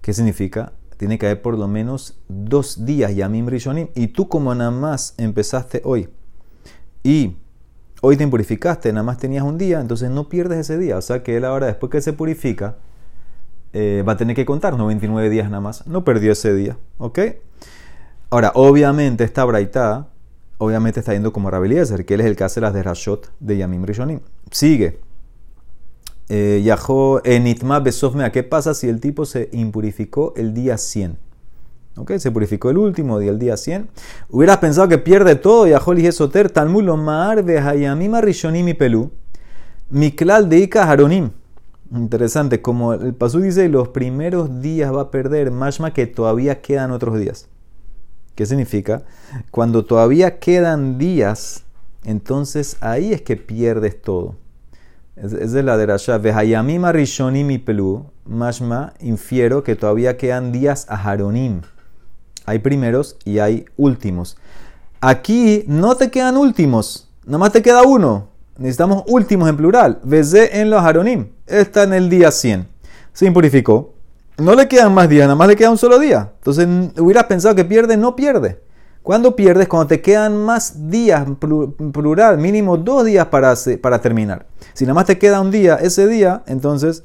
¿Qué 0.00 0.12
significa? 0.14 0.74
Tiene 0.96 1.18
que 1.18 1.26
haber 1.26 1.42
por 1.42 1.58
lo 1.58 1.66
menos 1.66 2.20
dos 2.28 2.84
días 2.84 3.16
yamim 3.16 3.48
rishonim. 3.48 3.88
Y 3.96 4.06
tú 4.06 4.28
como 4.28 4.54
nada 4.54 4.70
más 4.70 5.14
empezaste 5.18 5.82
hoy 5.84 6.08
y 7.02 7.36
hoy 8.00 8.16
te 8.16 8.28
purificaste, 8.28 8.92
nada 8.92 9.02
más 9.02 9.18
tenías 9.18 9.42
un 9.42 9.58
día, 9.58 9.80
entonces 9.80 10.08
no 10.08 10.28
pierdes 10.28 10.60
ese 10.60 10.78
día. 10.78 10.98
O 10.98 11.02
sea 11.02 11.24
que 11.24 11.36
él 11.36 11.44
ahora, 11.44 11.66
después 11.66 11.90
que 11.90 12.00
se 12.00 12.12
purifica, 12.12 12.76
eh, 13.72 14.04
va 14.06 14.12
a 14.12 14.16
tener 14.16 14.36
que 14.36 14.46
contar 14.46 14.78
99 14.78 15.30
días 15.30 15.50
nada 15.50 15.62
más. 15.62 15.84
No 15.88 16.04
perdió 16.04 16.30
ese 16.30 16.54
día. 16.54 16.78
¿Ok? 16.98 17.18
Ahora, 18.30 18.52
obviamente, 18.54 19.24
esta 19.24 19.44
braita, 19.44 20.10
obviamente 20.58 21.00
está 21.00 21.12
yendo 21.12 21.32
como 21.32 21.50
Rabeliezer, 21.50 22.04
que 22.04 22.14
él 22.14 22.20
es 22.20 22.26
el 22.26 22.36
que 22.36 22.44
hace 22.44 22.60
las 22.60 22.74
de 22.74 22.82
Rashot 22.82 23.30
de 23.40 23.56
Yamim 23.56 23.84
Rishonim. 23.84 24.20
Sigue. 24.50 25.00
Eh, 26.28 26.60
Yahó 26.62 27.22
enitma 27.24 27.80
besofmea. 27.80 28.30
¿Qué 28.30 28.42
pasa 28.42 28.74
si 28.74 28.88
el 28.88 29.00
tipo 29.00 29.24
se 29.24 29.48
impurificó 29.52 30.34
el 30.36 30.52
día 30.52 30.76
100? 30.76 31.16
Se 32.18 32.30
purificó 32.30 32.70
el 32.70 32.78
último 32.78 33.18
día, 33.18 33.30
el 33.30 33.38
día 33.38 33.56
100. 33.56 33.88
Hubieras 34.30 34.58
pensado 34.58 34.88
que 34.88 34.98
pierde 34.98 35.34
todo, 35.34 35.66
y 35.66 35.72
Ajol 35.72 35.98
y 35.98 36.12
Soter, 36.12 36.50
Talmud 36.50 36.84
Lomar, 36.84 37.38
Hayamima 37.38 38.20
Rishonim 38.20 38.68
y 38.68 38.74
Pelú, 38.74 39.10
Miklal 39.90 40.48
de 40.48 40.58
Ika 40.58 40.88
Haronim. 40.88 41.30
Interesante, 41.92 42.60
como 42.60 42.92
el 42.92 43.14
Pasú 43.14 43.40
dice, 43.40 43.68
los 43.68 43.88
primeros 43.88 44.60
días 44.60 44.94
va 44.94 45.02
a 45.02 45.10
perder, 45.10 45.50
mashma 45.50 45.92
que 45.92 46.06
todavía 46.06 46.60
quedan 46.60 46.92
otros 46.92 47.18
días. 47.18 47.48
¿Qué 48.38 48.46
significa? 48.46 49.02
Cuando 49.50 49.84
todavía 49.84 50.38
quedan 50.38 50.96
días, 50.96 51.64
entonces 52.04 52.76
ahí 52.80 53.12
es 53.12 53.20
que 53.20 53.36
pierdes 53.36 54.00
todo. 54.00 54.36
Es, 55.16 55.50
de 55.50 55.64
la 55.64 55.76
derasha. 55.76 56.18
Vehayamima 56.18 56.92
Rishonim 56.92 57.50
y 57.50 57.58
Pelú, 57.58 58.06
mashma, 58.24 58.94
infiero 59.00 59.64
que 59.64 59.74
todavía 59.74 60.16
quedan 60.16 60.52
días 60.52 60.86
a 60.88 60.94
Haronim. 60.94 61.62
Hay 62.46 62.60
primeros 62.60 63.16
y 63.24 63.40
hay 63.40 63.64
últimos. 63.76 64.36
Aquí 65.00 65.64
no 65.66 65.96
te 65.96 66.08
quedan 66.08 66.36
últimos, 66.36 67.10
más 67.26 67.50
te 67.50 67.60
queda 67.60 67.82
uno. 67.82 68.28
Necesitamos 68.56 69.02
últimos 69.08 69.48
en 69.48 69.56
plural. 69.56 69.98
Vezé 70.04 70.60
en 70.60 70.70
los 70.70 70.80
Haronim. 70.80 71.26
Está 71.44 71.82
en 71.82 71.92
el 71.92 72.08
día 72.08 72.30
100. 72.30 72.68
Se 73.12 73.26
impurificó. 73.26 73.97
No 74.38 74.54
le 74.54 74.68
quedan 74.68 74.94
más 74.94 75.08
días, 75.08 75.26
nada 75.26 75.34
más 75.34 75.48
le 75.48 75.56
queda 75.56 75.70
un 75.70 75.78
solo 75.78 75.98
día. 75.98 76.32
Entonces 76.36 76.66
hubieras 76.98 77.24
pensado 77.24 77.54
que 77.54 77.64
pierde, 77.64 77.96
no 77.96 78.14
pierde. 78.14 78.60
Cuando 79.02 79.34
pierdes? 79.34 79.68
Cuando 79.68 79.88
te 79.88 80.00
quedan 80.00 80.44
más 80.44 80.90
días, 80.90 81.26
plural, 81.92 82.38
mínimo 82.38 82.76
dos 82.76 83.04
días 83.04 83.26
para, 83.26 83.54
para 83.80 84.00
terminar. 84.00 84.46
Si 84.74 84.84
nada 84.84 84.94
más 84.94 85.06
te 85.06 85.18
queda 85.18 85.40
un 85.40 85.50
día, 85.50 85.76
ese 85.76 86.06
día, 86.06 86.42
entonces 86.46 87.02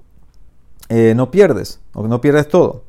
eh, 0.88 1.14
no 1.16 1.30
pierdes, 1.30 1.80
o 1.94 2.06
no 2.06 2.20
pierdes 2.20 2.48
todo. 2.48 2.84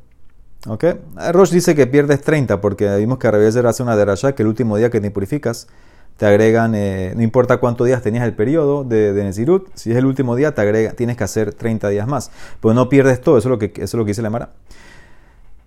¿Ok? 0.67 0.86
Rosh 1.32 1.51
dice 1.51 1.75
que 1.75 1.88
pierdes 1.88 2.22
30 2.22 2.60
porque 2.60 2.96
vimos 2.98 3.17
que 3.17 3.27
a 3.27 3.32
Rebbezer 3.32 3.67
hace 3.67 3.84
una 3.84 3.96
derasha 3.96 4.34
que 4.34 4.43
el 4.43 4.48
último 4.48 4.77
día 4.77 4.89
que 4.89 5.00
te 5.00 5.12
purificas 5.12 5.67
te 6.17 6.25
agregan, 6.25 6.74
eh, 6.75 7.13
no 7.15 7.22
importa 7.22 7.58
cuántos 7.58 7.88
días 7.88 8.01
tenías 8.01 8.24
el 8.24 8.34
periodo 8.34 8.84
de, 8.84 9.13
de 9.13 9.24
Nezirut, 9.24 9.70
si 9.74 9.91
es 9.91 9.98
el 9.98 10.05
último 10.05 10.36
día 10.36 10.53
te 10.53 10.62
agrega, 10.62 10.91
tienes 10.91 11.17
que 11.17 11.24
hacer 11.24 11.53
30 11.53 11.89
días 11.89 12.08
más. 12.08 12.32
Pues 12.60 12.75
no 12.75 12.89
pierdes 12.89 13.22
todo, 13.22 13.38
eso 13.38 13.50
es 13.50 13.51
lo 13.51 13.60
que, 13.60 13.74
eso 13.75 13.84
es 13.84 13.93
lo 13.93 14.05
que 14.05 14.12
dice 14.12 14.22
la 14.22 14.29
Mara. 14.29 14.51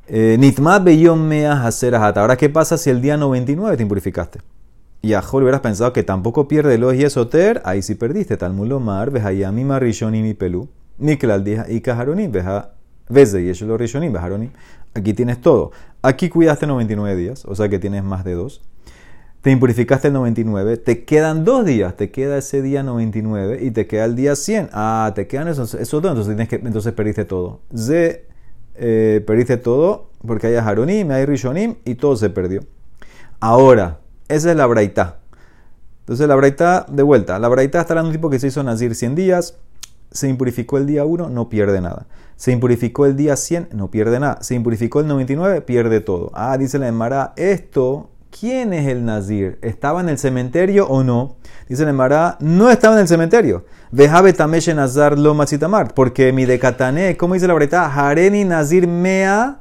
Nitma 0.08 0.76
hacer 1.66 1.94
Ahora, 1.96 2.36
¿qué 2.36 2.48
pasa 2.48 2.78
si 2.78 2.90
el 2.90 3.02
día 3.02 3.16
99 3.16 3.76
te 3.76 3.82
impurificaste? 3.82 4.38
Y 5.02 5.14
a 5.14 5.22
Jol 5.22 5.44
hubieras 5.44 5.60
pensado 5.60 5.92
que 5.92 6.02
tampoco 6.02 6.48
pierde 6.48 6.78
los 6.78 6.94
y 6.94 7.04
esoter, 7.04 7.62
ahí 7.64 7.82
sí 7.82 7.94
perdiste. 7.94 8.36
Talmud 8.36 8.66
Lomar, 8.66 9.10
Vejayami 9.10 9.64
Marishonim 9.64 10.26
y 10.26 10.34
Pelú, 10.34 10.68
Niklal 10.98 11.44
y 11.68 11.80
Kaharonim, 11.80 12.32
Veja 12.32 12.72
Veze 13.08 13.40
y 13.40 13.52
lo 13.64 13.76
Rishonim, 13.76 14.12
Beharonim. 14.12 14.50
Aquí 14.94 15.12
tienes 15.14 15.40
todo. 15.40 15.72
Aquí 16.02 16.28
cuidaste 16.28 16.66
99 16.66 17.16
días, 17.16 17.44
o 17.44 17.54
sea 17.54 17.68
que 17.68 17.78
tienes 17.78 18.02
más 18.02 18.24
de 18.24 18.34
dos. 18.34 18.62
Te 19.46 19.52
impurificaste 19.52 20.08
el 20.08 20.14
99, 20.14 20.76
te 20.76 21.04
quedan 21.04 21.44
dos 21.44 21.64
días, 21.64 21.96
te 21.96 22.10
queda 22.10 22.36
ese 22.36 22.62
día 22.62 22.82
99 22.82 23.60
y 23.62 23.70
te 23.70 23.86
queda 23.86 24.04
el 24.04 24.16
día 24.16 24.34
100. 24.34 24.70
Ah, 24.72 25.12
te 25.14 25.28
quedan 25.28 25.46
esos, 25.46 25.70
dos, 25.70 25.82
entonces, 25.84 26.26
tienes 26.26 26.48
que, 26.48 26.56
entonces 26.56 26.92
perdiste 26.94 27.24
todo. 27.24 27.60
Ze, 27.72 28.26
eh, 28.74 29.22
perdiste 29.24 29.56
todo 29.56 30.10
porque 30.26 30.48
hay 30.48 30.56
Haronim, 30.56 31.12
hay 31.12 31.26
Rishonim 31.26 31.76
y 31.84 31.94
todo 31.94 32.16
se 32.16 32.28
perdió. 32.28 32.62
Ahora, 33.38 34.00
esa 34.26 34.50
es 34.50 34.56
la 34.56 34.66
braita. 34.66 35.20
Entonces 36.00 36.26
la 36.26 36.34
braita, 36.34 36.84
de 36.90 37.04
vuelta, 37.04 37.38
la 37.38 37.46
braita 37.46 37.80
está 37.80 37.92
hablando 37.92 38.08
un 38.08 38.16
tipo 38.16 38.28
que 38.28 38.40
se 38.40 38.48
hizo 38.48 38.64
Nazir 38.64 38.96
100 38.96 39.14
días, 39.14 39.54
se 40.10 40.28
impurificó 40.28 40.76
el 40.76 40.86
día 40.86 41.04
1, 41.04 41.28
no 41.28 41.48
pierde 41.48 41.80
nada. 41.80 42.08
Se 42.34 42.50
impurificó 42.50 43.06
el 43.06 43.14
día 43.14 43.36
100, 43.36 43.68
no 43.74 43.92
pierde 43.92 44.18
nada. 44.18 44.42
Se 44.42 44.56
impurificó 44.56 44.98
el 44.98 45.06
99, 45.06 45.60
pierde 45.60 46.00
todo. 46.00 46.32
Ah, 46.34 46.58
dice 46.58 46.80
la 46.80 46.88
Emara, 46.88 47.32
esto, 47.36 48.10
¿quién 48.38 48.72
es 48.72 48.86
el 48.86 49.04
Nazir? 49.04 49.58
¿Estaba 49.62 50.00
en 50.00 50.08
el 50.08 50.18
cementerio 50.18 50.86
o 50.86 51.02
no? 51.02 51.36
Dice 51.68 51.84
la 51.84 51.90
Emara, 51.90 52.36
no 52.40 52.70
estaba 52.70 52.94
en 52.96 53.02
el 53.02 53.08
cementerio. 53.08 53.64
Vejabe 53.90 54.34
nazar 54.74 55.18
lo. 55.18 55.36
Porque 55.94 56.32
mi 56.32 56.44
decatané, 56.44 57.16
¿cómo 57.16 57.34
dice 57.34 57.46
la 57.46 57.54
breta? 57.54 57.86
Hareni 57.86 58.44
nazir 58.44 58.86
mea 58.86 59.60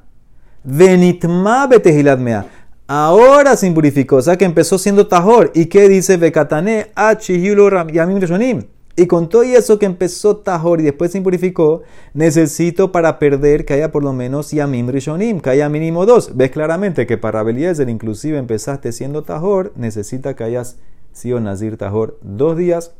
venitma 0.63 1.67
betehilat 1.67 2.19
mea. 2.19 2.45
Ahora 2.87 3.55
se 3.55 3.65
impurificó, 3.65 4.17
o 4.17 4.21
sea 4.21 4.37
que 4.37 4.45
empezó 4.45 4.77
siendo 4.77 5.07
tajor. 5.07 5.51
¿Y 5.55 5.65
qué 5.65 5.89
dice 5.89 6.17
Bekatané? 6.17 6.91
Achihiulo 6.95 7.69
yamim. 7.87 8.63
Y 8.97 9.07
con 9.07 9.27
todo 9.27 9.43
eso 9.43 9.77
que 9.77 9.85
empezó 9.85 10.37
Tahor 10.37 10.79
y 10.79 10.83
después 10.83 11.11
se 11.11 11.17
impurificó, 11.17 11.83
necesito 12.13 12.93
para 12.93 13.19
perder 13.19 13.65
que 13.65 13.73
haya 13.73 13.91
por 13.91 14.03
lo 14.03 14.13
menos 14.13 14.51
Yamim 14.51 14.87
Rishonim, 14.87 15.41
que 15.41 15.49
haya 15.49 15.67
mínimo 15.67 16.05
dos. 16.05 16.37
Ves 16.37 16.51
claramente 16.51 17.05
que 17.05 17.17
para 17.17 17.43
Beliezer 17.43 17.89
inclusive 17.89 18.37
empezaste 18.37 18.93
siendo 18.93 19.23
Tahor, 19.23 19.73
necesita 19.75 20.35
que 20.35 20.45
hayas 20.45 20.77
sido 21.11 21.41
Nazir 21.41 21.75
Tahor 21.75 22.17
dos 22.21 22.55
días 22.55 22.91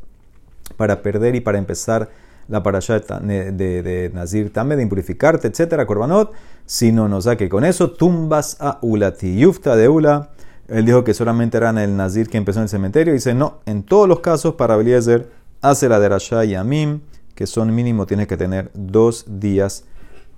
para 0.76 1.00
perder 1.00 1.34
y 1.34 1.40
para 1.40 1.56
empezar 1.56 2.10
la 2.48 2.62
parasha 2.62 3.00
de, 3.00 3.52
de, 3.52 4.10
Nazir 4.12 4.52
también, 4.52 4.76
de 4.76 4.82
impurificarte, 4.82 5.48
etcétera, 5.48 5.86
Korbanot. 5.86 6.32
Si 6.64 6.92
no, 6.92 7.08
no 7.08 7.20
que 7.36 7.48
con 7.48 7.64
eso 7.64 7.90
tumbas 7.90 8.56
a 8.60 8.78
Ulati. 8.82 9.38
Yufta 9.38 9.76
de 9.76 9.88
Ula, 9.88 10.30
él 10.68 10.84
dijo 10.84 11.04
que 11.04 11.14
solamente 11.14 11.56
eran 11.56 11.78
el 11.78 11.96
Nazir 11.96 12.28
que 12.28 12.36
empezó 12.36 12.60
en 12.60 12.64
el 12.64 12.68
cementerio. 12.68 13.14
Dice, 13.14 13.34
no, 13.34 13.60
en 13.66 13.82
todos 13.82 14.08
los 14.08 14.20
casos 14.20 14.54
para 14.54 14.76
Beliezer 14.76 15.28
hace 15.60 15.88
la 15.88 16.00
de 16.00 16.08
Rasha 16.08 16.44
y 16.44 16.54
Amim, 16.54 17.00
que 17.34 17.46
son 17.46 17.74
mínimo, 17.74 18.06
tienes 18.06 18.26
que 18.26 18.36
tener 18.36 18.70
dos 18.74 19.24
días 19.28 19.84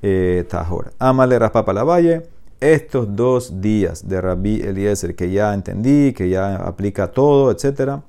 eh, 0.03 0.45
Tahor. 0.49 0.93
Amale 0.99 1.39
Raspapa 1.39 1.73
la 1.73 1.85
Valle. 1.85 2.27
Estos 2.61 3.15
dos 3.15 3.61
días 3.61 4.09
de 4.09 4.21
Rabbi 4.21 4.61
Eliezer 4.61 5.15
que 5.15 5.31
ya 5.31 5.55
entendí, 5.55 6.13
que 6.13 6.29
ya 6.29 6.57
aplica 6.57 7.09
todo, 7.13 7.53
etc., 7.53 8.01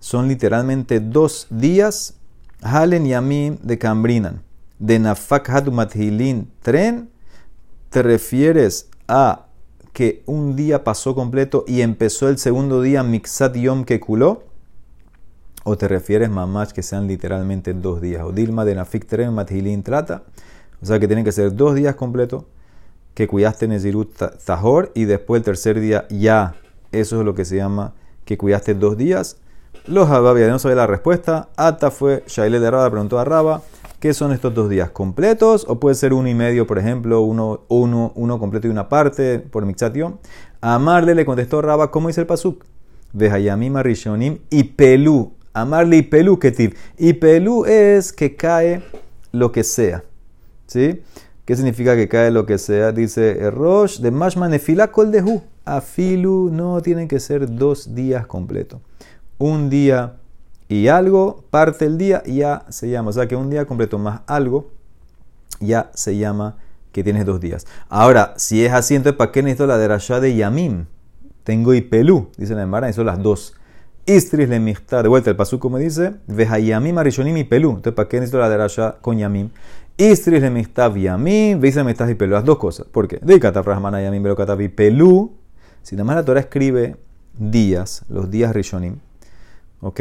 son 0.00 0.28
literalmente 0.28 0.98
dos 1.00 1.46
días. 1.50 2.14
Halen 2.62 3.06
Yamim 3.06 3.58
de 3.62 3.78
Cambrinan. 3.78 4.42
De 4.78 4.98
Nafak 4.98 5.48
Hatumathilin 5.50 6.50
Tren. 6.62 7.10
¿Te 7.90 8.02
refieres 8.02 8.88
a 9.06 9.46
que 9.92 10.22
un 10.26 10.56
día 10.56 10.84
pasó 10.84 11.14
completo 11.14 11.64
y 11.68 11.82
empezó 11.82 12.28
el 12.28 12.38
segundo 12.38 12.80
día 12.80 13.02
Mixat 13.02 13.54
Yom 13.56 13.84
que 13.84 14.00
culó? 14.00 14.44
¿O 15.64 15.76
te 15.76 15.86
refieres, 15.86 16.28
mamás, 16.28 16.72
que 16.72 16.82
sean 16.82 17.06
literalmente 17.06 17.72
dos 17.72 18.00
días? 18.00 18.24
O 18.24 18.32
Dilma 18.32 18.64
de 18.64 18.74
Nafik 18.74 19.06
Tren 19.06 19.32
Mathilin 19.32 19.82
Trata. 19.82 20.22
O 20.82 20.86
sea 20.86 20.98
que 20.98 21.06
tienen 21.06 21.24
que 21.24 21.32
ser 21.32 21.54
dos 21.54 21.74
días 21.76 21.94
completos 21.94 22.44
que 23.14 23.28
cuidaste 23.28 23.68
Nezirut 23.68 24.10
Tahor 24.44 24.90
y 24.94 25.04
después 25.04 25.40
el 25.40 25.44
tercer 25.44 25.78
día 25.78 26.06
ya. 26.10 26.56
Eso 26.90 27.20
es 27.20 27.24
lo 27.24 27.34
que 27.34 27.44
se 27.44 27.56
llama 27.56 27.92
que 28.24 28.36
cuidaste 28.36 28.74
dos 28.74 28.96
días. 28.96 29.36
Los 29.86 30.08
Hababia 30.10 30.48
no 30.48 30.58
sabe 30.58 30.74
la 30.74 30.86
respuesta. 30.86 31.48
Ata 31.56 31.90
fue, 31.90 32.24
Shaile 32.26 32.60
de 32.60 32.70
Raba 32.70 32.90
preguntó 32.90 33.18
a 33.18 33.24
Raba, 33.24 33.62
¿qué 34.00 34.14
son 34.14 34.32
estos 34.32 34.54
dos 34.54 34.68
días 34.68 34.90
completos? 34.90 35.64
O 35.68 35.78
puede 35.78 35.94
ser 35.94 36.12
uno 36.12 36.28
y 36.28 36.34
medio, 36.34 36.66
por 36.66 36.78
ejemplo, 36.78 37.20
uno, 37.20 37.62
uno, 37.68 38.12
uno 38.14 38.38
completo 38.38 38.66
y 38.66 38.70
una 38.70 38.88
parte 38.88 39.38
por 39.38 39.64
Mixation. 39.64 40.18
Amarle 40.60 41.14
le 41.14 41.24
contestó 41.24 41.62
Raba, 41.62 41.90
¿cómo 41.90 42.08
dice 42.08 42.20
el 42.20 42.26
Pasuk? 42.26 42.64
De 43.12 43.30
Hayamim 43.30 43.76
Rishonim 43.76 44.38
y 44.50 44.64
Pelú. 44.64 45.32
Amarle 45.54 45.98
y 45.98 46.02
Pelú, 46.02 46.38
Ketiv. 46.38 46.74
Y 46.98 47.14
Pelú 47.14 47.64
es 47.64 48.12
que 48.12 48.36
cae 48.36 48.82
lo 49.32 49.52
que 49.52 49.64
sea. 49.64 50.04
¿Sí? 50.66 51.02
¿Qué 51.44 51.56
significa 51.56 51.96
que 51.96 52.08
cae 52.08 52.30
lo 52.30 52.46
que 52.46 52.58
sea? 52.58 52.92
Dice 52.92 53.50
Rosh 53.50 53.98
de 53.98 54.10
Mashman 54.10 54.50
Nefila 54.52 54.92
Kol 54.92 55.10
Dehu. 55.10 55.42
Afilu 55.64 56.50
no 56.50 56.80
tienen 56.80 57.08
que 57.08 57.20
ser 57.20 57.54
dos 57.54 57.94
días 57.94 58.26
completos. 58.26 58.80
Un 59.38 59.70
día 59.70 60.16
y 60.68 60.88
algo, 60.88 61.44
parte 61.50 61.84
el 61.84 61.98
día, 61.98 62.22
ya 62.24 62.64
se 62.70 62.88
llama. 62.88 63.10
O 63.10 63.12
sea 63.12 63.28
que 63.28 63.36
un 63.36 63.50
día 63.50 63.66
completo 63.66 63.98
más 63.98 64.22
algo, 64.26 64.70
ya 65.60 65.90
se 65.94 66.16
llama 66.16 66.56
que 66.92 67.04
tienes 67.04 67.26
dos 67.26 67.40
días. 67.40 67.66
Ahora, 67.88 68.34
si 68.36 68.64
es 68.64 68.72
así, 68.72 68.94
entonces 68.94 69.18
¿para 69.18 69.32
qué 69.32 69.42
necesito 69.42 69.66
la 69.66 69.78
derashá 69.78 70.20
de 70.20 70.34
Yamim? 70.34 70.86
Tengo 71.44 71.74
y 71.74 71.80
Pelú, 71.80 72.30
dice 72.36 72.54
la 72.54 72.62
Emara, 72.62 72.92
son 72.92 73.06
las 73.06 73.22
dos. 73.22 73.54
Istris 74.04 74.48
le 74.48 74.58
de 74.58 75.08
vuelta 75.08 75.30
el 75.30 75.36
pasú 75.36 75.58
como 75.58 75.78
dice, 75.78 76.14
Vejayamim 76.26 76.98
arishonim 76.98 77.36
y 77.36 77.44
Pelú. 77.44 77.70
Entonces, 77.70 77.92
¿para 77.92 78.08
qué 78.08 78.16
necesito 78.18 78.38
la 78.38 78.48
derashá 78.48 78.96
con 79.00 79.16
Yamim? 79.16 79.50
Istris 79.96 80.40
le 80.40 80.50
mistav 80.50 80.96
yamim, 80.96 81.60
veis 81.60 81.76
mistav 81.84 82.08
y 82.10 82.14
pelú. 82.14 82.32
Las 82.32 82.44
dos 82.44 82.58
cosas. 82.58 82.86
¿Por 82.86 83.06
qué? 83.06 83.18
De 83.22 83.38
kataf 83.38 83.66
rahmana 83.66 84.02
yamim, 84.02 84.22
pero 84.22 84.34
kataf 84.34 84.60
y 84.60 84.68
pelú. 84.68 85.32
Si 85.82 85.96
nada 85.96 86.04
más 86.04 86.16
la 86.16 86.24
Torah 86.24 86.40
escribe 86.40 86.96
días, 87.38 88.04
los 88.08 88.30
días 88.30 88.54
rishonim, 88.54 88.98
¿ok? 89.80 90.00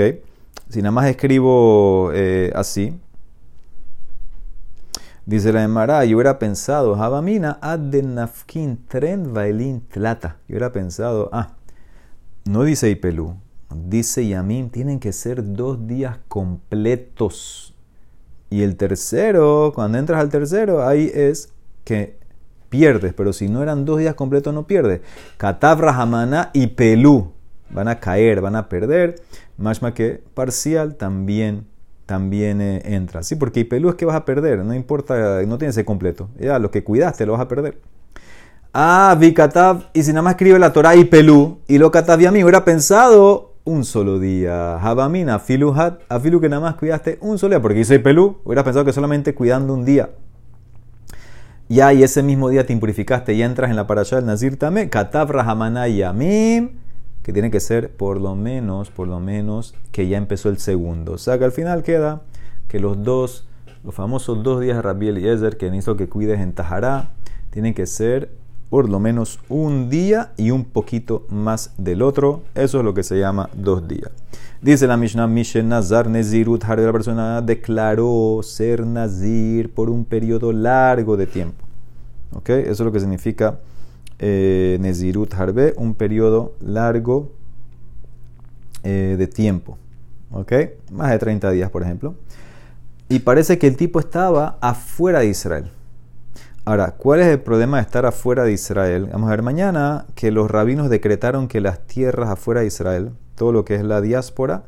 Si 0.70 0.80
nada 0.82 0.92
más 0.92 1.08
escribo 1.08 2.12
eh, 2.14 2.52
así, 2.56 3.00
dice 5.26 5.52
la 5.52 5.64
Emara, 5.64 6.06
yo 6.06 6.18
hubiera 6.18 6.40
pensado, 6.40 6.96
Habamina 6.96 7.60
nafkin 7.62 8.86
tren 8.88 9.34
vailin 9.34 9.82
tlata. 9.82 10.38
Yo 10.48 10.54
hubiera 10.54 10.72
pensado, 10.72 11.30
ah, 11.34 11.56
no 12.46 12.64
dice 12.64 12.90
y 12.90 12.96
pelú, 12.96 13.36
dice 13.76 14.28
yamim, 14.28 14.70
tienen 14.70 15.00
que 15.00 15.14
ser 15.14 15.54
dos 15.54 15.88
días 15.88 16.20
completos 16.28 17.72
y 18.52 18.64
el 18.64 18.76
tercero, 18.76 19.72
cuando 19.74 19.98
entras 19.98 20.20
al 20.20 20.30
tercero, 20.30 20.86
ahí 20.86 21.10
es 21.14 21.54
que 21.86 22.18
pierdes. 22.68 23.14
Pero 23.14 23.32
si 23.32 23.48
no 23.48 23.64
eran 23.64 23.86
dos 23.86 23.98
días 23.98 24.14
completos, 24.14 24.54
no 24.54 24.68
pierdes. 24.68 25.00
Katav, 25.38 25.80
Rahamana 25.80 26.52
y 26.54 26.68
Pelú 26.68 27.32
van 27.70 27.88
a 27.88 28.02
caer, 28.02 28.42
van 28.42 28.58
a 28.58 28.68
perder. 28.68 29.16
Más 29.58 29.80
que 29.94 30.22
parcial 30.34 30.96
también, 30.96 31.66
también 32.06 32.60
eh, 32.60 32.82
entra. 32.84 33.24
Sí, 33.24 33.38
porque 33.38 33.64
Pelú 33.64 33.88
es 33.88 33.96
que 33.96 34.04
vas 34.04 34.18
a 34.18 34.26
perder. 34.26 34.66
No 34.66 34.74
importa, 34.74 35.42
no 35.48 35.58
tienes 35.58 35.78
el 35.78 35.86
completo. 35.86 36.28
Ya, 36.38 36.60
lo 36.60 36.72
que 36.72 36.84
cuidaste 36.84 37.26
lo 37.26 37.32
vas 37.32 37.42
a 37.42 37.48
perder. 37.48 37.80
Ah, 38.74 39.16
vi 39.18 39.34
Katav. 39.34 39.92
Y 39.94 40.04
si 40.04 40.12
nada 40.12 40.24
más 40.24 40.32
escribe 40.32 40.60
la 40.60 40.74
Torah 40.74 40.94
y 40.98 41.06
Pelú. 41.06 41.60
Y 41.70 41.78
lo 41.78 41.90
Katav 41.90 42.20
y 42.20 42.26
a 42.26 42.32
mí 42.32 42.44
hubiera 42.44 42.66
pensado 42.66 43.51
un 43.64 43.86
solo 43.86 44.20
día. 44.20 44.78
Habamina, 44.78 45.40
filuhat, 45.40 46.02
afilu 46.10 46.42
que 46.42 46.50
nada 46.50 46.62
más 46.62 46.76
cuidaste 46.76 47.18
un 47.22 47.38
solo 47.38 47.56
día, 47.56 47.62
porque 47.62 47.80
dice 47.80 48.00
pelú, 48.00 48.40
hubieras 48.44 48.64
pensado 48.64 48.86
que 48.86 48.94
solamente 48.94 49.36
cuidando 49.36 49.74
un 49.74 49.86
día. 49.86 50.10
Ya, 51.70 51.94
y 51.94 52.04
ese 52.04 52.22
mismo 52.22 52.50
día 52.50 52.66
te 52.66 52.74
impurificaste 52.74 53.34
y 53.34 53.44
entras 53.44 53.70
en 53.70 53.78
la 53.78 53.88
parasha 53.88 54.18
del 54.18 54.26
Nazir 54.26 54.58
también. 54.58 54.90
Katav 54.90 55.32
Rahamana 55.32 55.88
Yamim, 55.88 56.72
que 57.24 57.32
tiene 57.32 57.50
que 57.50 57.62
ser 57.62 57.92
por 57.92 58.20
lo 58.20 58.36
menos, 58.36 58.90
por 58.90 59.08
lo 59.08 59.22
menos, 59.22 59.74
que 59.94 60.08
ya 60.08 60.18
empezó 60.18 60.50
el 60.50 60.58
segundo. 60.58 61.14
O 61.14 61.18
sea 61.18 61.40
que 61.40 61.46
al 61.46 61.54
final 61.54 61.84
queda 61.84 62.24
que 62.68 62.80
los 62.80 63.02
dos, 63.04 63.48
los 63.86 63.96
famosos 63.96 64.44
dos 64.44 64.60
días 64.60 64.76
de 64.76 64.82
Rabbi 64.82 65.08
Eliezer 65.08 65.56
que 65.56 65.70
necesito 65.72 65.96
que 65.96 66.10
cuides 66.10 66.42
en 66.42 66.52
Tajará, 66.52 67.12
tienen 67.52 67.74
que 67.74 67.86
ser 67.86 68.41
por 68.72 68.88
lo 68.88 69.02
menos 69.02 69.38
un 69.50 69.90
día 69.90 70.32
y 70.38 70.52
un 70.52 70.64
poquito 70.64 71.26
más 71.28 71.74
del 71.78 72.02
otro. 72.02 72.44
Eso 72.56 72.80
es 72.80 72.86
lo 72.86 72.94
que 72.94 73.04
se 73.04 73.20
llama 73.20 73.50
dos 73.54 73.86
días. 73.86 74.10
Dice 74.62 74.88
la 74.88 74.96
Mishnah, 74.96 75.28
Mishen 75.28 75.68
Nazar 75.68 76.10
Nezirut, 76.10 76.64
la 76.64 76.92
persona 76.94 77.42
declaró 77.42 78.40
ser 78.42 78.88
Nazir 78.88 79.74
por 79.74 79.90
un 79.90 80.06
periodo 80.06 80.54
largo 80.54 81.18
de 81.18 81.28
tiempo. 81.28 81.66
Eso 82.46 82.72
es 82.72 82.80
lo 82.80 82.94
que 82.94 83.02
significa 83.02 83.60
eh, 84.20 84.78
Nezirut 84.80 85.34
Harbe, 85.34 85.74
un 85.76 85.94
periodo 85.94 86.54
largo 86.62 87.34
eh, 88.84 89.18
de 89.20 89.28
tiempo. 89.28 89.78
Más 90.94 91.12
de 91.12 91.20
30 91.20 91.52
días, 91.52 91.70
por 91.70 91.84
ejemplo. 91.84 92.16
Y 93.10 93.20
parece 93.20 93.60
que 93.60 93.68
el 93.68 93.76
tipo 93.76 94.00
estaba 94.00 94.58
afuera 94.62 95.20
de 95.20 95.28
Israel. 95.28 95.72
Ahora, 96.64 96.92
¿cuál 96.92 97.22
es 97.22 97.28
el 97.28 97.40
problema 97.40 97.78
de 97.78 97.84
estar 97.84 98.06
afuera 98.06 98.44
de 98.44 98.52
Israel? 98.52 99.10
Vamos 99.12 99.30
a 99.30 99.32
ver 99.32 99.42
mañana 99.42 100.06
que 100.14 100.30
los 100.30 100.50
rabinos 100.52 100.92
decretaron 100.92 101.48
que 101.48 101.60
las 101.60 101.88
tierras 101.88 102.30
afuera 102.30 102.62
de 102.62 102.68
Israel, 102.68 103.12
todo 103.36 103.52
lo 103.52 103.66
que 103.66 103.74
es 103.74 103.84
la 103.84 104.00
diáspora, 104.00 104.64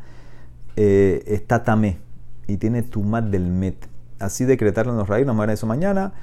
eh, 0.75 1.23
está 1.27 1.63
tamé 1.63 1.99
y 2.47 2.57
tiene 2.57 2.81
tumat 2.81 3.25
del 3.25 3.45
met. 3.45 3.75
Así 4.17 4.43
decretaron 4.43 4.97
los 4.97 5.07
rabinos, 5.07 5.27
vamos 5.27 5.43
a 5.43 5.45
ver 5.45 5.53
eso 5.53 5.67
mañana. 5.67 6.13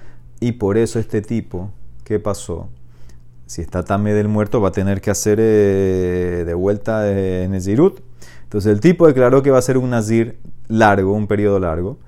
Y 0.40 0.52
por 0.52 0.76
eso 0.76 0.98
este 0.98 1.22
tipo, 1.22 1.70
¿qué 2.02 2.18
pasó? 2.18 2.68
Si 3.46 3.62
está 3.62 3.84
tamé 3.84 4.12
del 4.12 4.26
muerto, 4.26 4.60
va 4.60 4.70
a 4.70 4.72
tener 4.72 5.00
que 5.00 5.12
hacer 5.12 5.38
eh, 5.40 6.42
de 6.44 6.54
vuelta 6.54 7.08
en 7.08 7.54
el 7.54 7.62
Zirut. 7.62 8.00
Entonces 8.42 8.72
el 8.72 8.80
tipo 8.80 9.06
declaró 9.06 9.44
que 9.44 9.52
va 9.52 9.58
a 9.58 9.62
ser 9.62 9.78
un 9.78 9.90
nazir 9.90 10.40
largo, 10.66 11.12
un 11.12 11.28
periodo 11.28 11.60
largo. 11.60 11.98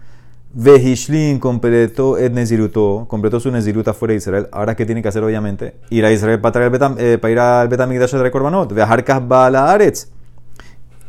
Vehishlin 0.55 1.39
completó 1.39 2.19
el 2.19 2.35
Neziruto, 2.35 3.07
completó 3.09 3.41
su 3.41 3.51
Neziruta 3.51 3.95
fuera 3.95 4.13
de 4.13 4.19
Israel. 4.19 4.49
Ahora, 4.53 4.77
¿qué 4.77 4.85
tiene 4.85 5.01
que 5.01 5.09
hacer, 5.09 5.25
obviamente? 5.25 5.77
Ir 5.89 6.05
a 6.05 6.13
Israel 6.13 6.41
para, 6.41 6.53
traer 6.53 6.71
betam, 6.71 6.97
eh, 6.99 7.17
para 7.19 7.33
ir 7.33 7.39
al 7.39 7.69
Betamigdash 7.69 8.15
de 8.15 8.31
Korbanot. 8.31 8.75
Viajar 8.75 9.03
Kasbala 9.03 9.73
Aretz. 9.73 10.09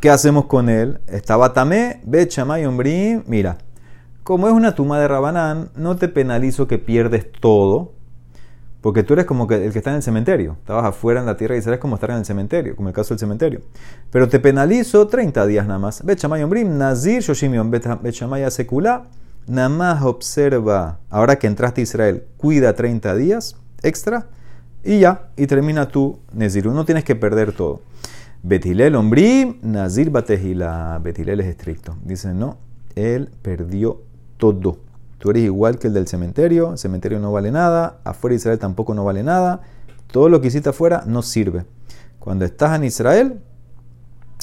¿Qué 0.00 0.08
hacemos 0.08 0.46
con 0.46 0.70
él? 0.70 0.98
Estaba 1.06 1.52
Tamé, 1.52 2.00
Bet 2.04 2.32
y 2.36 2.64
Ombrim. 2.64 3.22
Mira, 3.26 3.58
como 4.22 4.48
es 4.48 4.54
una 4.54 4.74
tumba 4.74 4.98
de 4.98 5.08
Rabanán, 5.08 5.68
no 5.76 5.96
te 5.96 6.08
penalizo 6.08 6.66
que 6.66 6.78
pierdes 6.78 7.30
todo. 7.30 7.92
Porque 8.80 9.02
tú 9.02 9.14
eres 9.14 9.24
como 9.26 9.46
que 9.46 9.64
el 9.64 9.72
que 9.72 9.78
está 9.78 9.90
en 9.90 9.96
el 9.96 10.02
cementerio. 10.02 10.56
Estabas 10.60 10.84
afuera 10.86 11.20
en 11.20 11.26
la 11.26 11.36
tierra 11.36 11.54
de 11.54 11.58
Israel, 11.58 11.74
es 11.74 11.80
como 11.80 11.96
estar 11.96 12.10
en 12.10 12.16
el 12.18 12.24
cementerio, 12.24 12.76
como 12.76 12.88
el 12.88 12.94
caso 12.94 13.10
del 13.10 13.18
cementerio. 13.18 13.60
Pero 14.10 14.28
te 14.28 14.40
penalizo 14.40 15.06
30 15.06 15.46
días 15.46 15.66
nada 15.66 15.78
más. 15.78 16.04
Bet 16.04 16.22
y 16.22 16.42
Ombrim, 16.42 16.76
Nazir, 16.78 17.22
Shoshimion, 17.22 17.70
Bet 17.70 17.84
Shammai 18.12 18.50
Sekula 18.50 19.04
nada 19.46 19.68
más 19.68 20.02
observa, 20.02 20.98
ahora 21.10 21.36
que 21.36 21.46
entraste 21.46 21.80
a 21.80 21.84
Israel, 21.84 22.24
cuida 22.36 22.74
30 22.74 23.14
días 23.16 23.56
extra 23.82 24.26
y 24.84 25.00
ya, 25.00 25.28
y 25.36 25.46
termina 25.46 25.88
tu 25.88 26.18
Nezir. 26.32 26.66
No 26.66 26.84
tienes 26.84 27.04
que 27.04 27.16
perder 27.16 27.52
todo. 27.52 27.80
Betilel 28.42 28.94
ombrim, 28.96 29.56
Nazir 29.62 30.10
batejila. 30.10 31.00
Betilel 31.02 31.40
es 31.40 31.46
estricto. 31.46 31.96
Dice, 32.04 32.34
no, 32.34 32.58
él 32.94 33.30
perdió 33.40 34.02
todo. 34.36 34.78
Tú 35.18 35.30
eres 35.30 35.44
igual 35.44 35.78
que 35.78 35.86
el 35.86 35.94
del 35.94 36.06
cementerio, 36.06 36.72
el 36.72 36.78
cementerio 36.78 37.18
no 37.18 37.32
vale 37.32 37.50
nada, 37.50 38.00
afuera 38.04 38.32
de 38.32 38.36
Israel 38.36 38.58
tampoco 38.58 38.92
no 38.92 39.04
vale 39.04 39.22
nada, 39.22 39.62
todo 40.12 40.28
lo 40.28 40.42
que 40.42 40.48
hiciste 40.48 40.68
afuera 40.68 41.02
no 41.06 41.22
sirve. 41.22 41.64
Cuando 42.18 42.44
estás 42.44 42.76
en 42.76 42.84
Israel, 42.84 43.40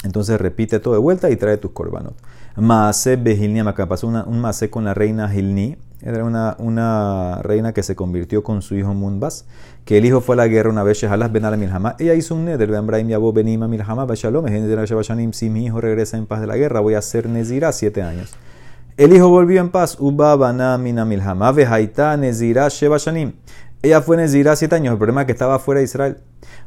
entonces 0.04 0.42
repite 0.42 0.80
todo 0.80 0.96
de 0.96 1.00
vuelta 1.00 1.30
y 1.30 1.36
trae 1.36 1.58
tus 1.58 1.72
corbanos. 1.72 2.14
Maase 2.56 3.16
Behilni, 3.16 3.60
acá 3.62 3.88
pasó 3.88 4.08
un 4.08 4.40
Maase 4.40 4.70
con 4.70 4.86
la 4.86 4.94
reina 4.94 5.34
Hilni. 5.34 5.78
Era 6.04 6.24
una, 6.26 6.56
una, 6.58 7.42
reina 7.44 7.74
que 7.74 7.84
se 7.84 7.96
convirtió 7.96 8.44
con 8.44 8.64
su 8.64 8.76
hijo 8.76 8.94
Munbas, 8.94 9.46
que 9.86 10.00
el 10.00 10.06
hijo 10.06 10.20
fue 10.20 10.34
a 10.34 10.38
la 10.38 10.48
guerra 10.48 10.72
una 10.72 10.82
vez, 10.82 10.98
Shehalas 10.98 11.32
Ben 11.32 11.44
Milhama. 11.60 11.96
Ella 12.00 12.16
hizo 12.16 12.34
un 12.34 12.46
neder, 12.46 12.74
Ambraim 12.76 13.08
Yabo 13.08 13.32
Benima 13.32 13.68
Milhama, 13.68 14.06
Bashalom, 14.06 14.46
si 15.32 15.50
mi 15.52 15.66
hijo 15.66 15.80
regresa 15.80 16.18
en 16.18 16.26
paz 16.26 16.42
de 16.42 16.48
la 16.48 16.58
guerra, 16.58 16.80
voy 16.80 16.96
a 16.96 17.00
hacer 17.00 17.30
Nezira 17.30 17.72
siete 17.72 18.02
años. 18.02 18.36
El 18.98 19.14
hijo 19.14 19.30
volvió 19.30 19.62
en 19.62 19.70
paz. 19.70 19.98
Uba 20.00 20.36
bana 20.36 20.78
mina 20.78 21.06
milhama 21.06 21.52
vejaita 21.52 22.18
nezira 22.18 22.68
sheba 22.68 22.98
shanim. 22.98 23.34
Ella 23.84 24.02
fue 24.02 24.15
nezira 24.15 24.56
siete 24.56 24.76
años. 24.76 24.91
El 24.91 24.98
problema 24.98 25.22
es 25.22 25.26
que 25.26 25.32
estaba 25.32 25.58
fuera 25.58 25.80
de 25.80 25.86
Israel. 25.86 26.17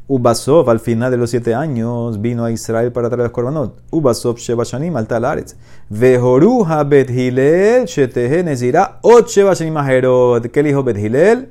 Ubasov, 0.08 0.68
al 0.68 0.80
final 0.80 1.10
de 1.10 1.16
los 1.16 1.30
siete 1.30 1.54
años, 1.54 2.20
vino 2.20 2.44
a 2.44 2.50
Israel 2.50 2.90
para 2.90 3.08
traer 3.08 3.24
los 3.24 3.32
korbanot. 3.32 3.80
Ubasov 3.90 4.36
sheba 4.36 4.64
shanim 4.64 4.96
al 4.96 5.06
talaretz. 5.06 5.54
Vejoruha 5.90 6.82
bet 6.84 7.10
hilel 7.10 7.86
shetehe 7.86 8.42
nezira 8.42 8.98
ot 9.02 9.28
sheba 9.28 9.54
shanim 9.54 9.76
aherod. 9.76 10.46
¿Qué 10.48 10.62
dijo 10.62 10.82
bet 10.82 10.96
hilel? 10.96 11.50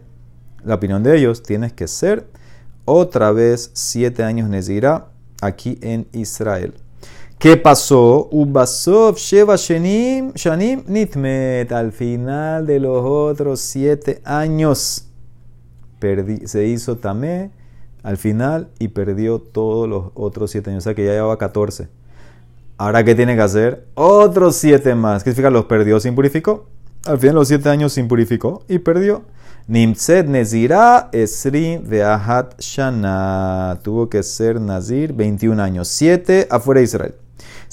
La 0.65 0.75
opinión 0.75 1.01
de 1.01 1.17
ellos, 1.17 1.41
tienes 1.41 1.71
que 1.71 1.87
ser 1.87 2.27
otra 2.85 3.31
vez 3.31 3.71
siete 3.73 4.23
años 4.23 4.49
nezira 4.49 5.07
aquí 5.41 5.79
en 5.81 6.07
Israel. 6.11 6.73
¿Qué 7.37 7.57
pasó? 7.57 8.29
Ubasov 8.31 9.17
Shanim, 9.17 10.33
Shanim 10.33 10.83
Nitmet. 10.87 11.71
Al 11.71 11.91
final 11.91 12.65
de 12.65 12.79
los 12.79 13.03
otros 13.03 13.59
siete 13.59 14.21
años 14.23 15.09
se 16.45 16.67
hizo 16.67 16.97
Tamé 16.97 17.51
al 18.03 18.17
final 18.17 18.69
y 18.79 18.89
perdió 18.89 19.39
todos 19.39 19.87
los 19.87 20.11
otros 20.13 20.51
siete 20.51 20.69
años. 20.69 20.83
O 20.83 20.85
sea 20.85 20.95
que 20.95 21.05
ya 21.05 21.13
llevaba 21.13 21.37
14. 21.37 21.87
Ahora, 22.77 23.03
¿qué 23.03 23.15
tiene 23.15 23.35
que 23.35 23.41
hacer? 23.41 23.85
Otros 23.93 24.55
siete 24.55 24.95
más. 24.95 25.23
¿Qué 25.23 25.31
significa? 25.31 25.49
Los 25.49 25.65
perdió, 25.65 25.99
se 25.99 26.09
impurificó. 26.09 26.67
Al 27.05 27.19
final 27.19 27.35
los 27.35 27.47
siete 27.47 27.69
años 27.69 27.93
se 27.93 28.01
impurificó 28.01 28.63
y 28.67 28.79
perdió. 28.79 29.23
Nimtzed 29.67 30.25
Nezira 30.27 31.09
Esri 31.13 31.77
Veahat 31.77 32.59
Shana. 32.59 33.79
Tuvo 33.81 34.09
que 34.09 34.23
ser 34.23 34.59
Nazir 34.59 35.13
21 35.13 35.61
años. 35.61 35.87
Siete 35.87 36.47
afuera 36.49 36.79
de 36.79 36.85
Israel 36.85 37.15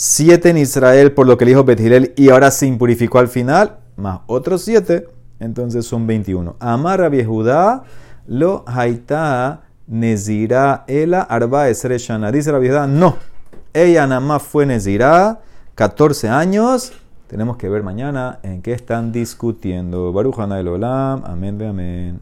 siete 0.02 0.48
en 0.48 0.56
Israel 0.56 1.12
por 1.12 1.26
lo 1.26 1.36
que 1.36 1.44
le 1.44 1.50
dijo 1.50 1.64
Bethilel 1.64 2.14
y 2.16 2.30
ahora 2.30 2.50
se 2.50 2.66
impurificó 2.66 3.18
al 3.18 3.28
final, 3.28 3.80
más 3.96 4.20
otros 4.28 4.62
siete, 4.62 5.06
entonces 5.40 5.84
son 5.84 6.06
21. 6.06 6.56
Amar 6.58 7.10
Judá 7.22 7.84
lo 8.26 8.64
haita 8.66 9.62
nezira 9.86 10.84
ela 10.86 11.22
arba 11.22 11.68
esreshana. 11.68 12.30
Dice 12.30 12.52
la 12.52 12.58
Judá, 12.58 12.86
no, 12.86 13.16
ella 13.74 14.06
nada 14.06 14.20
más 14.20 14.42
fue 14.42 14.66
nezira, 14.66 15.40
14 15.74 16.28
años. 16.28 16.92
Tenemos 17.26 17.56
que 17.56 17.68
ver 17.68 17.82
mañana 17.82 18.38
en 18.42 18.62
qué 18.62 18.72
están 18.72 19.12
discutiendo. 19.12 20.12
Baruch 20.12 20.38
el 20.38 20.68
Olam, 20.68 21.22
amén, 21.24 21.62
amén. 21.62 22.20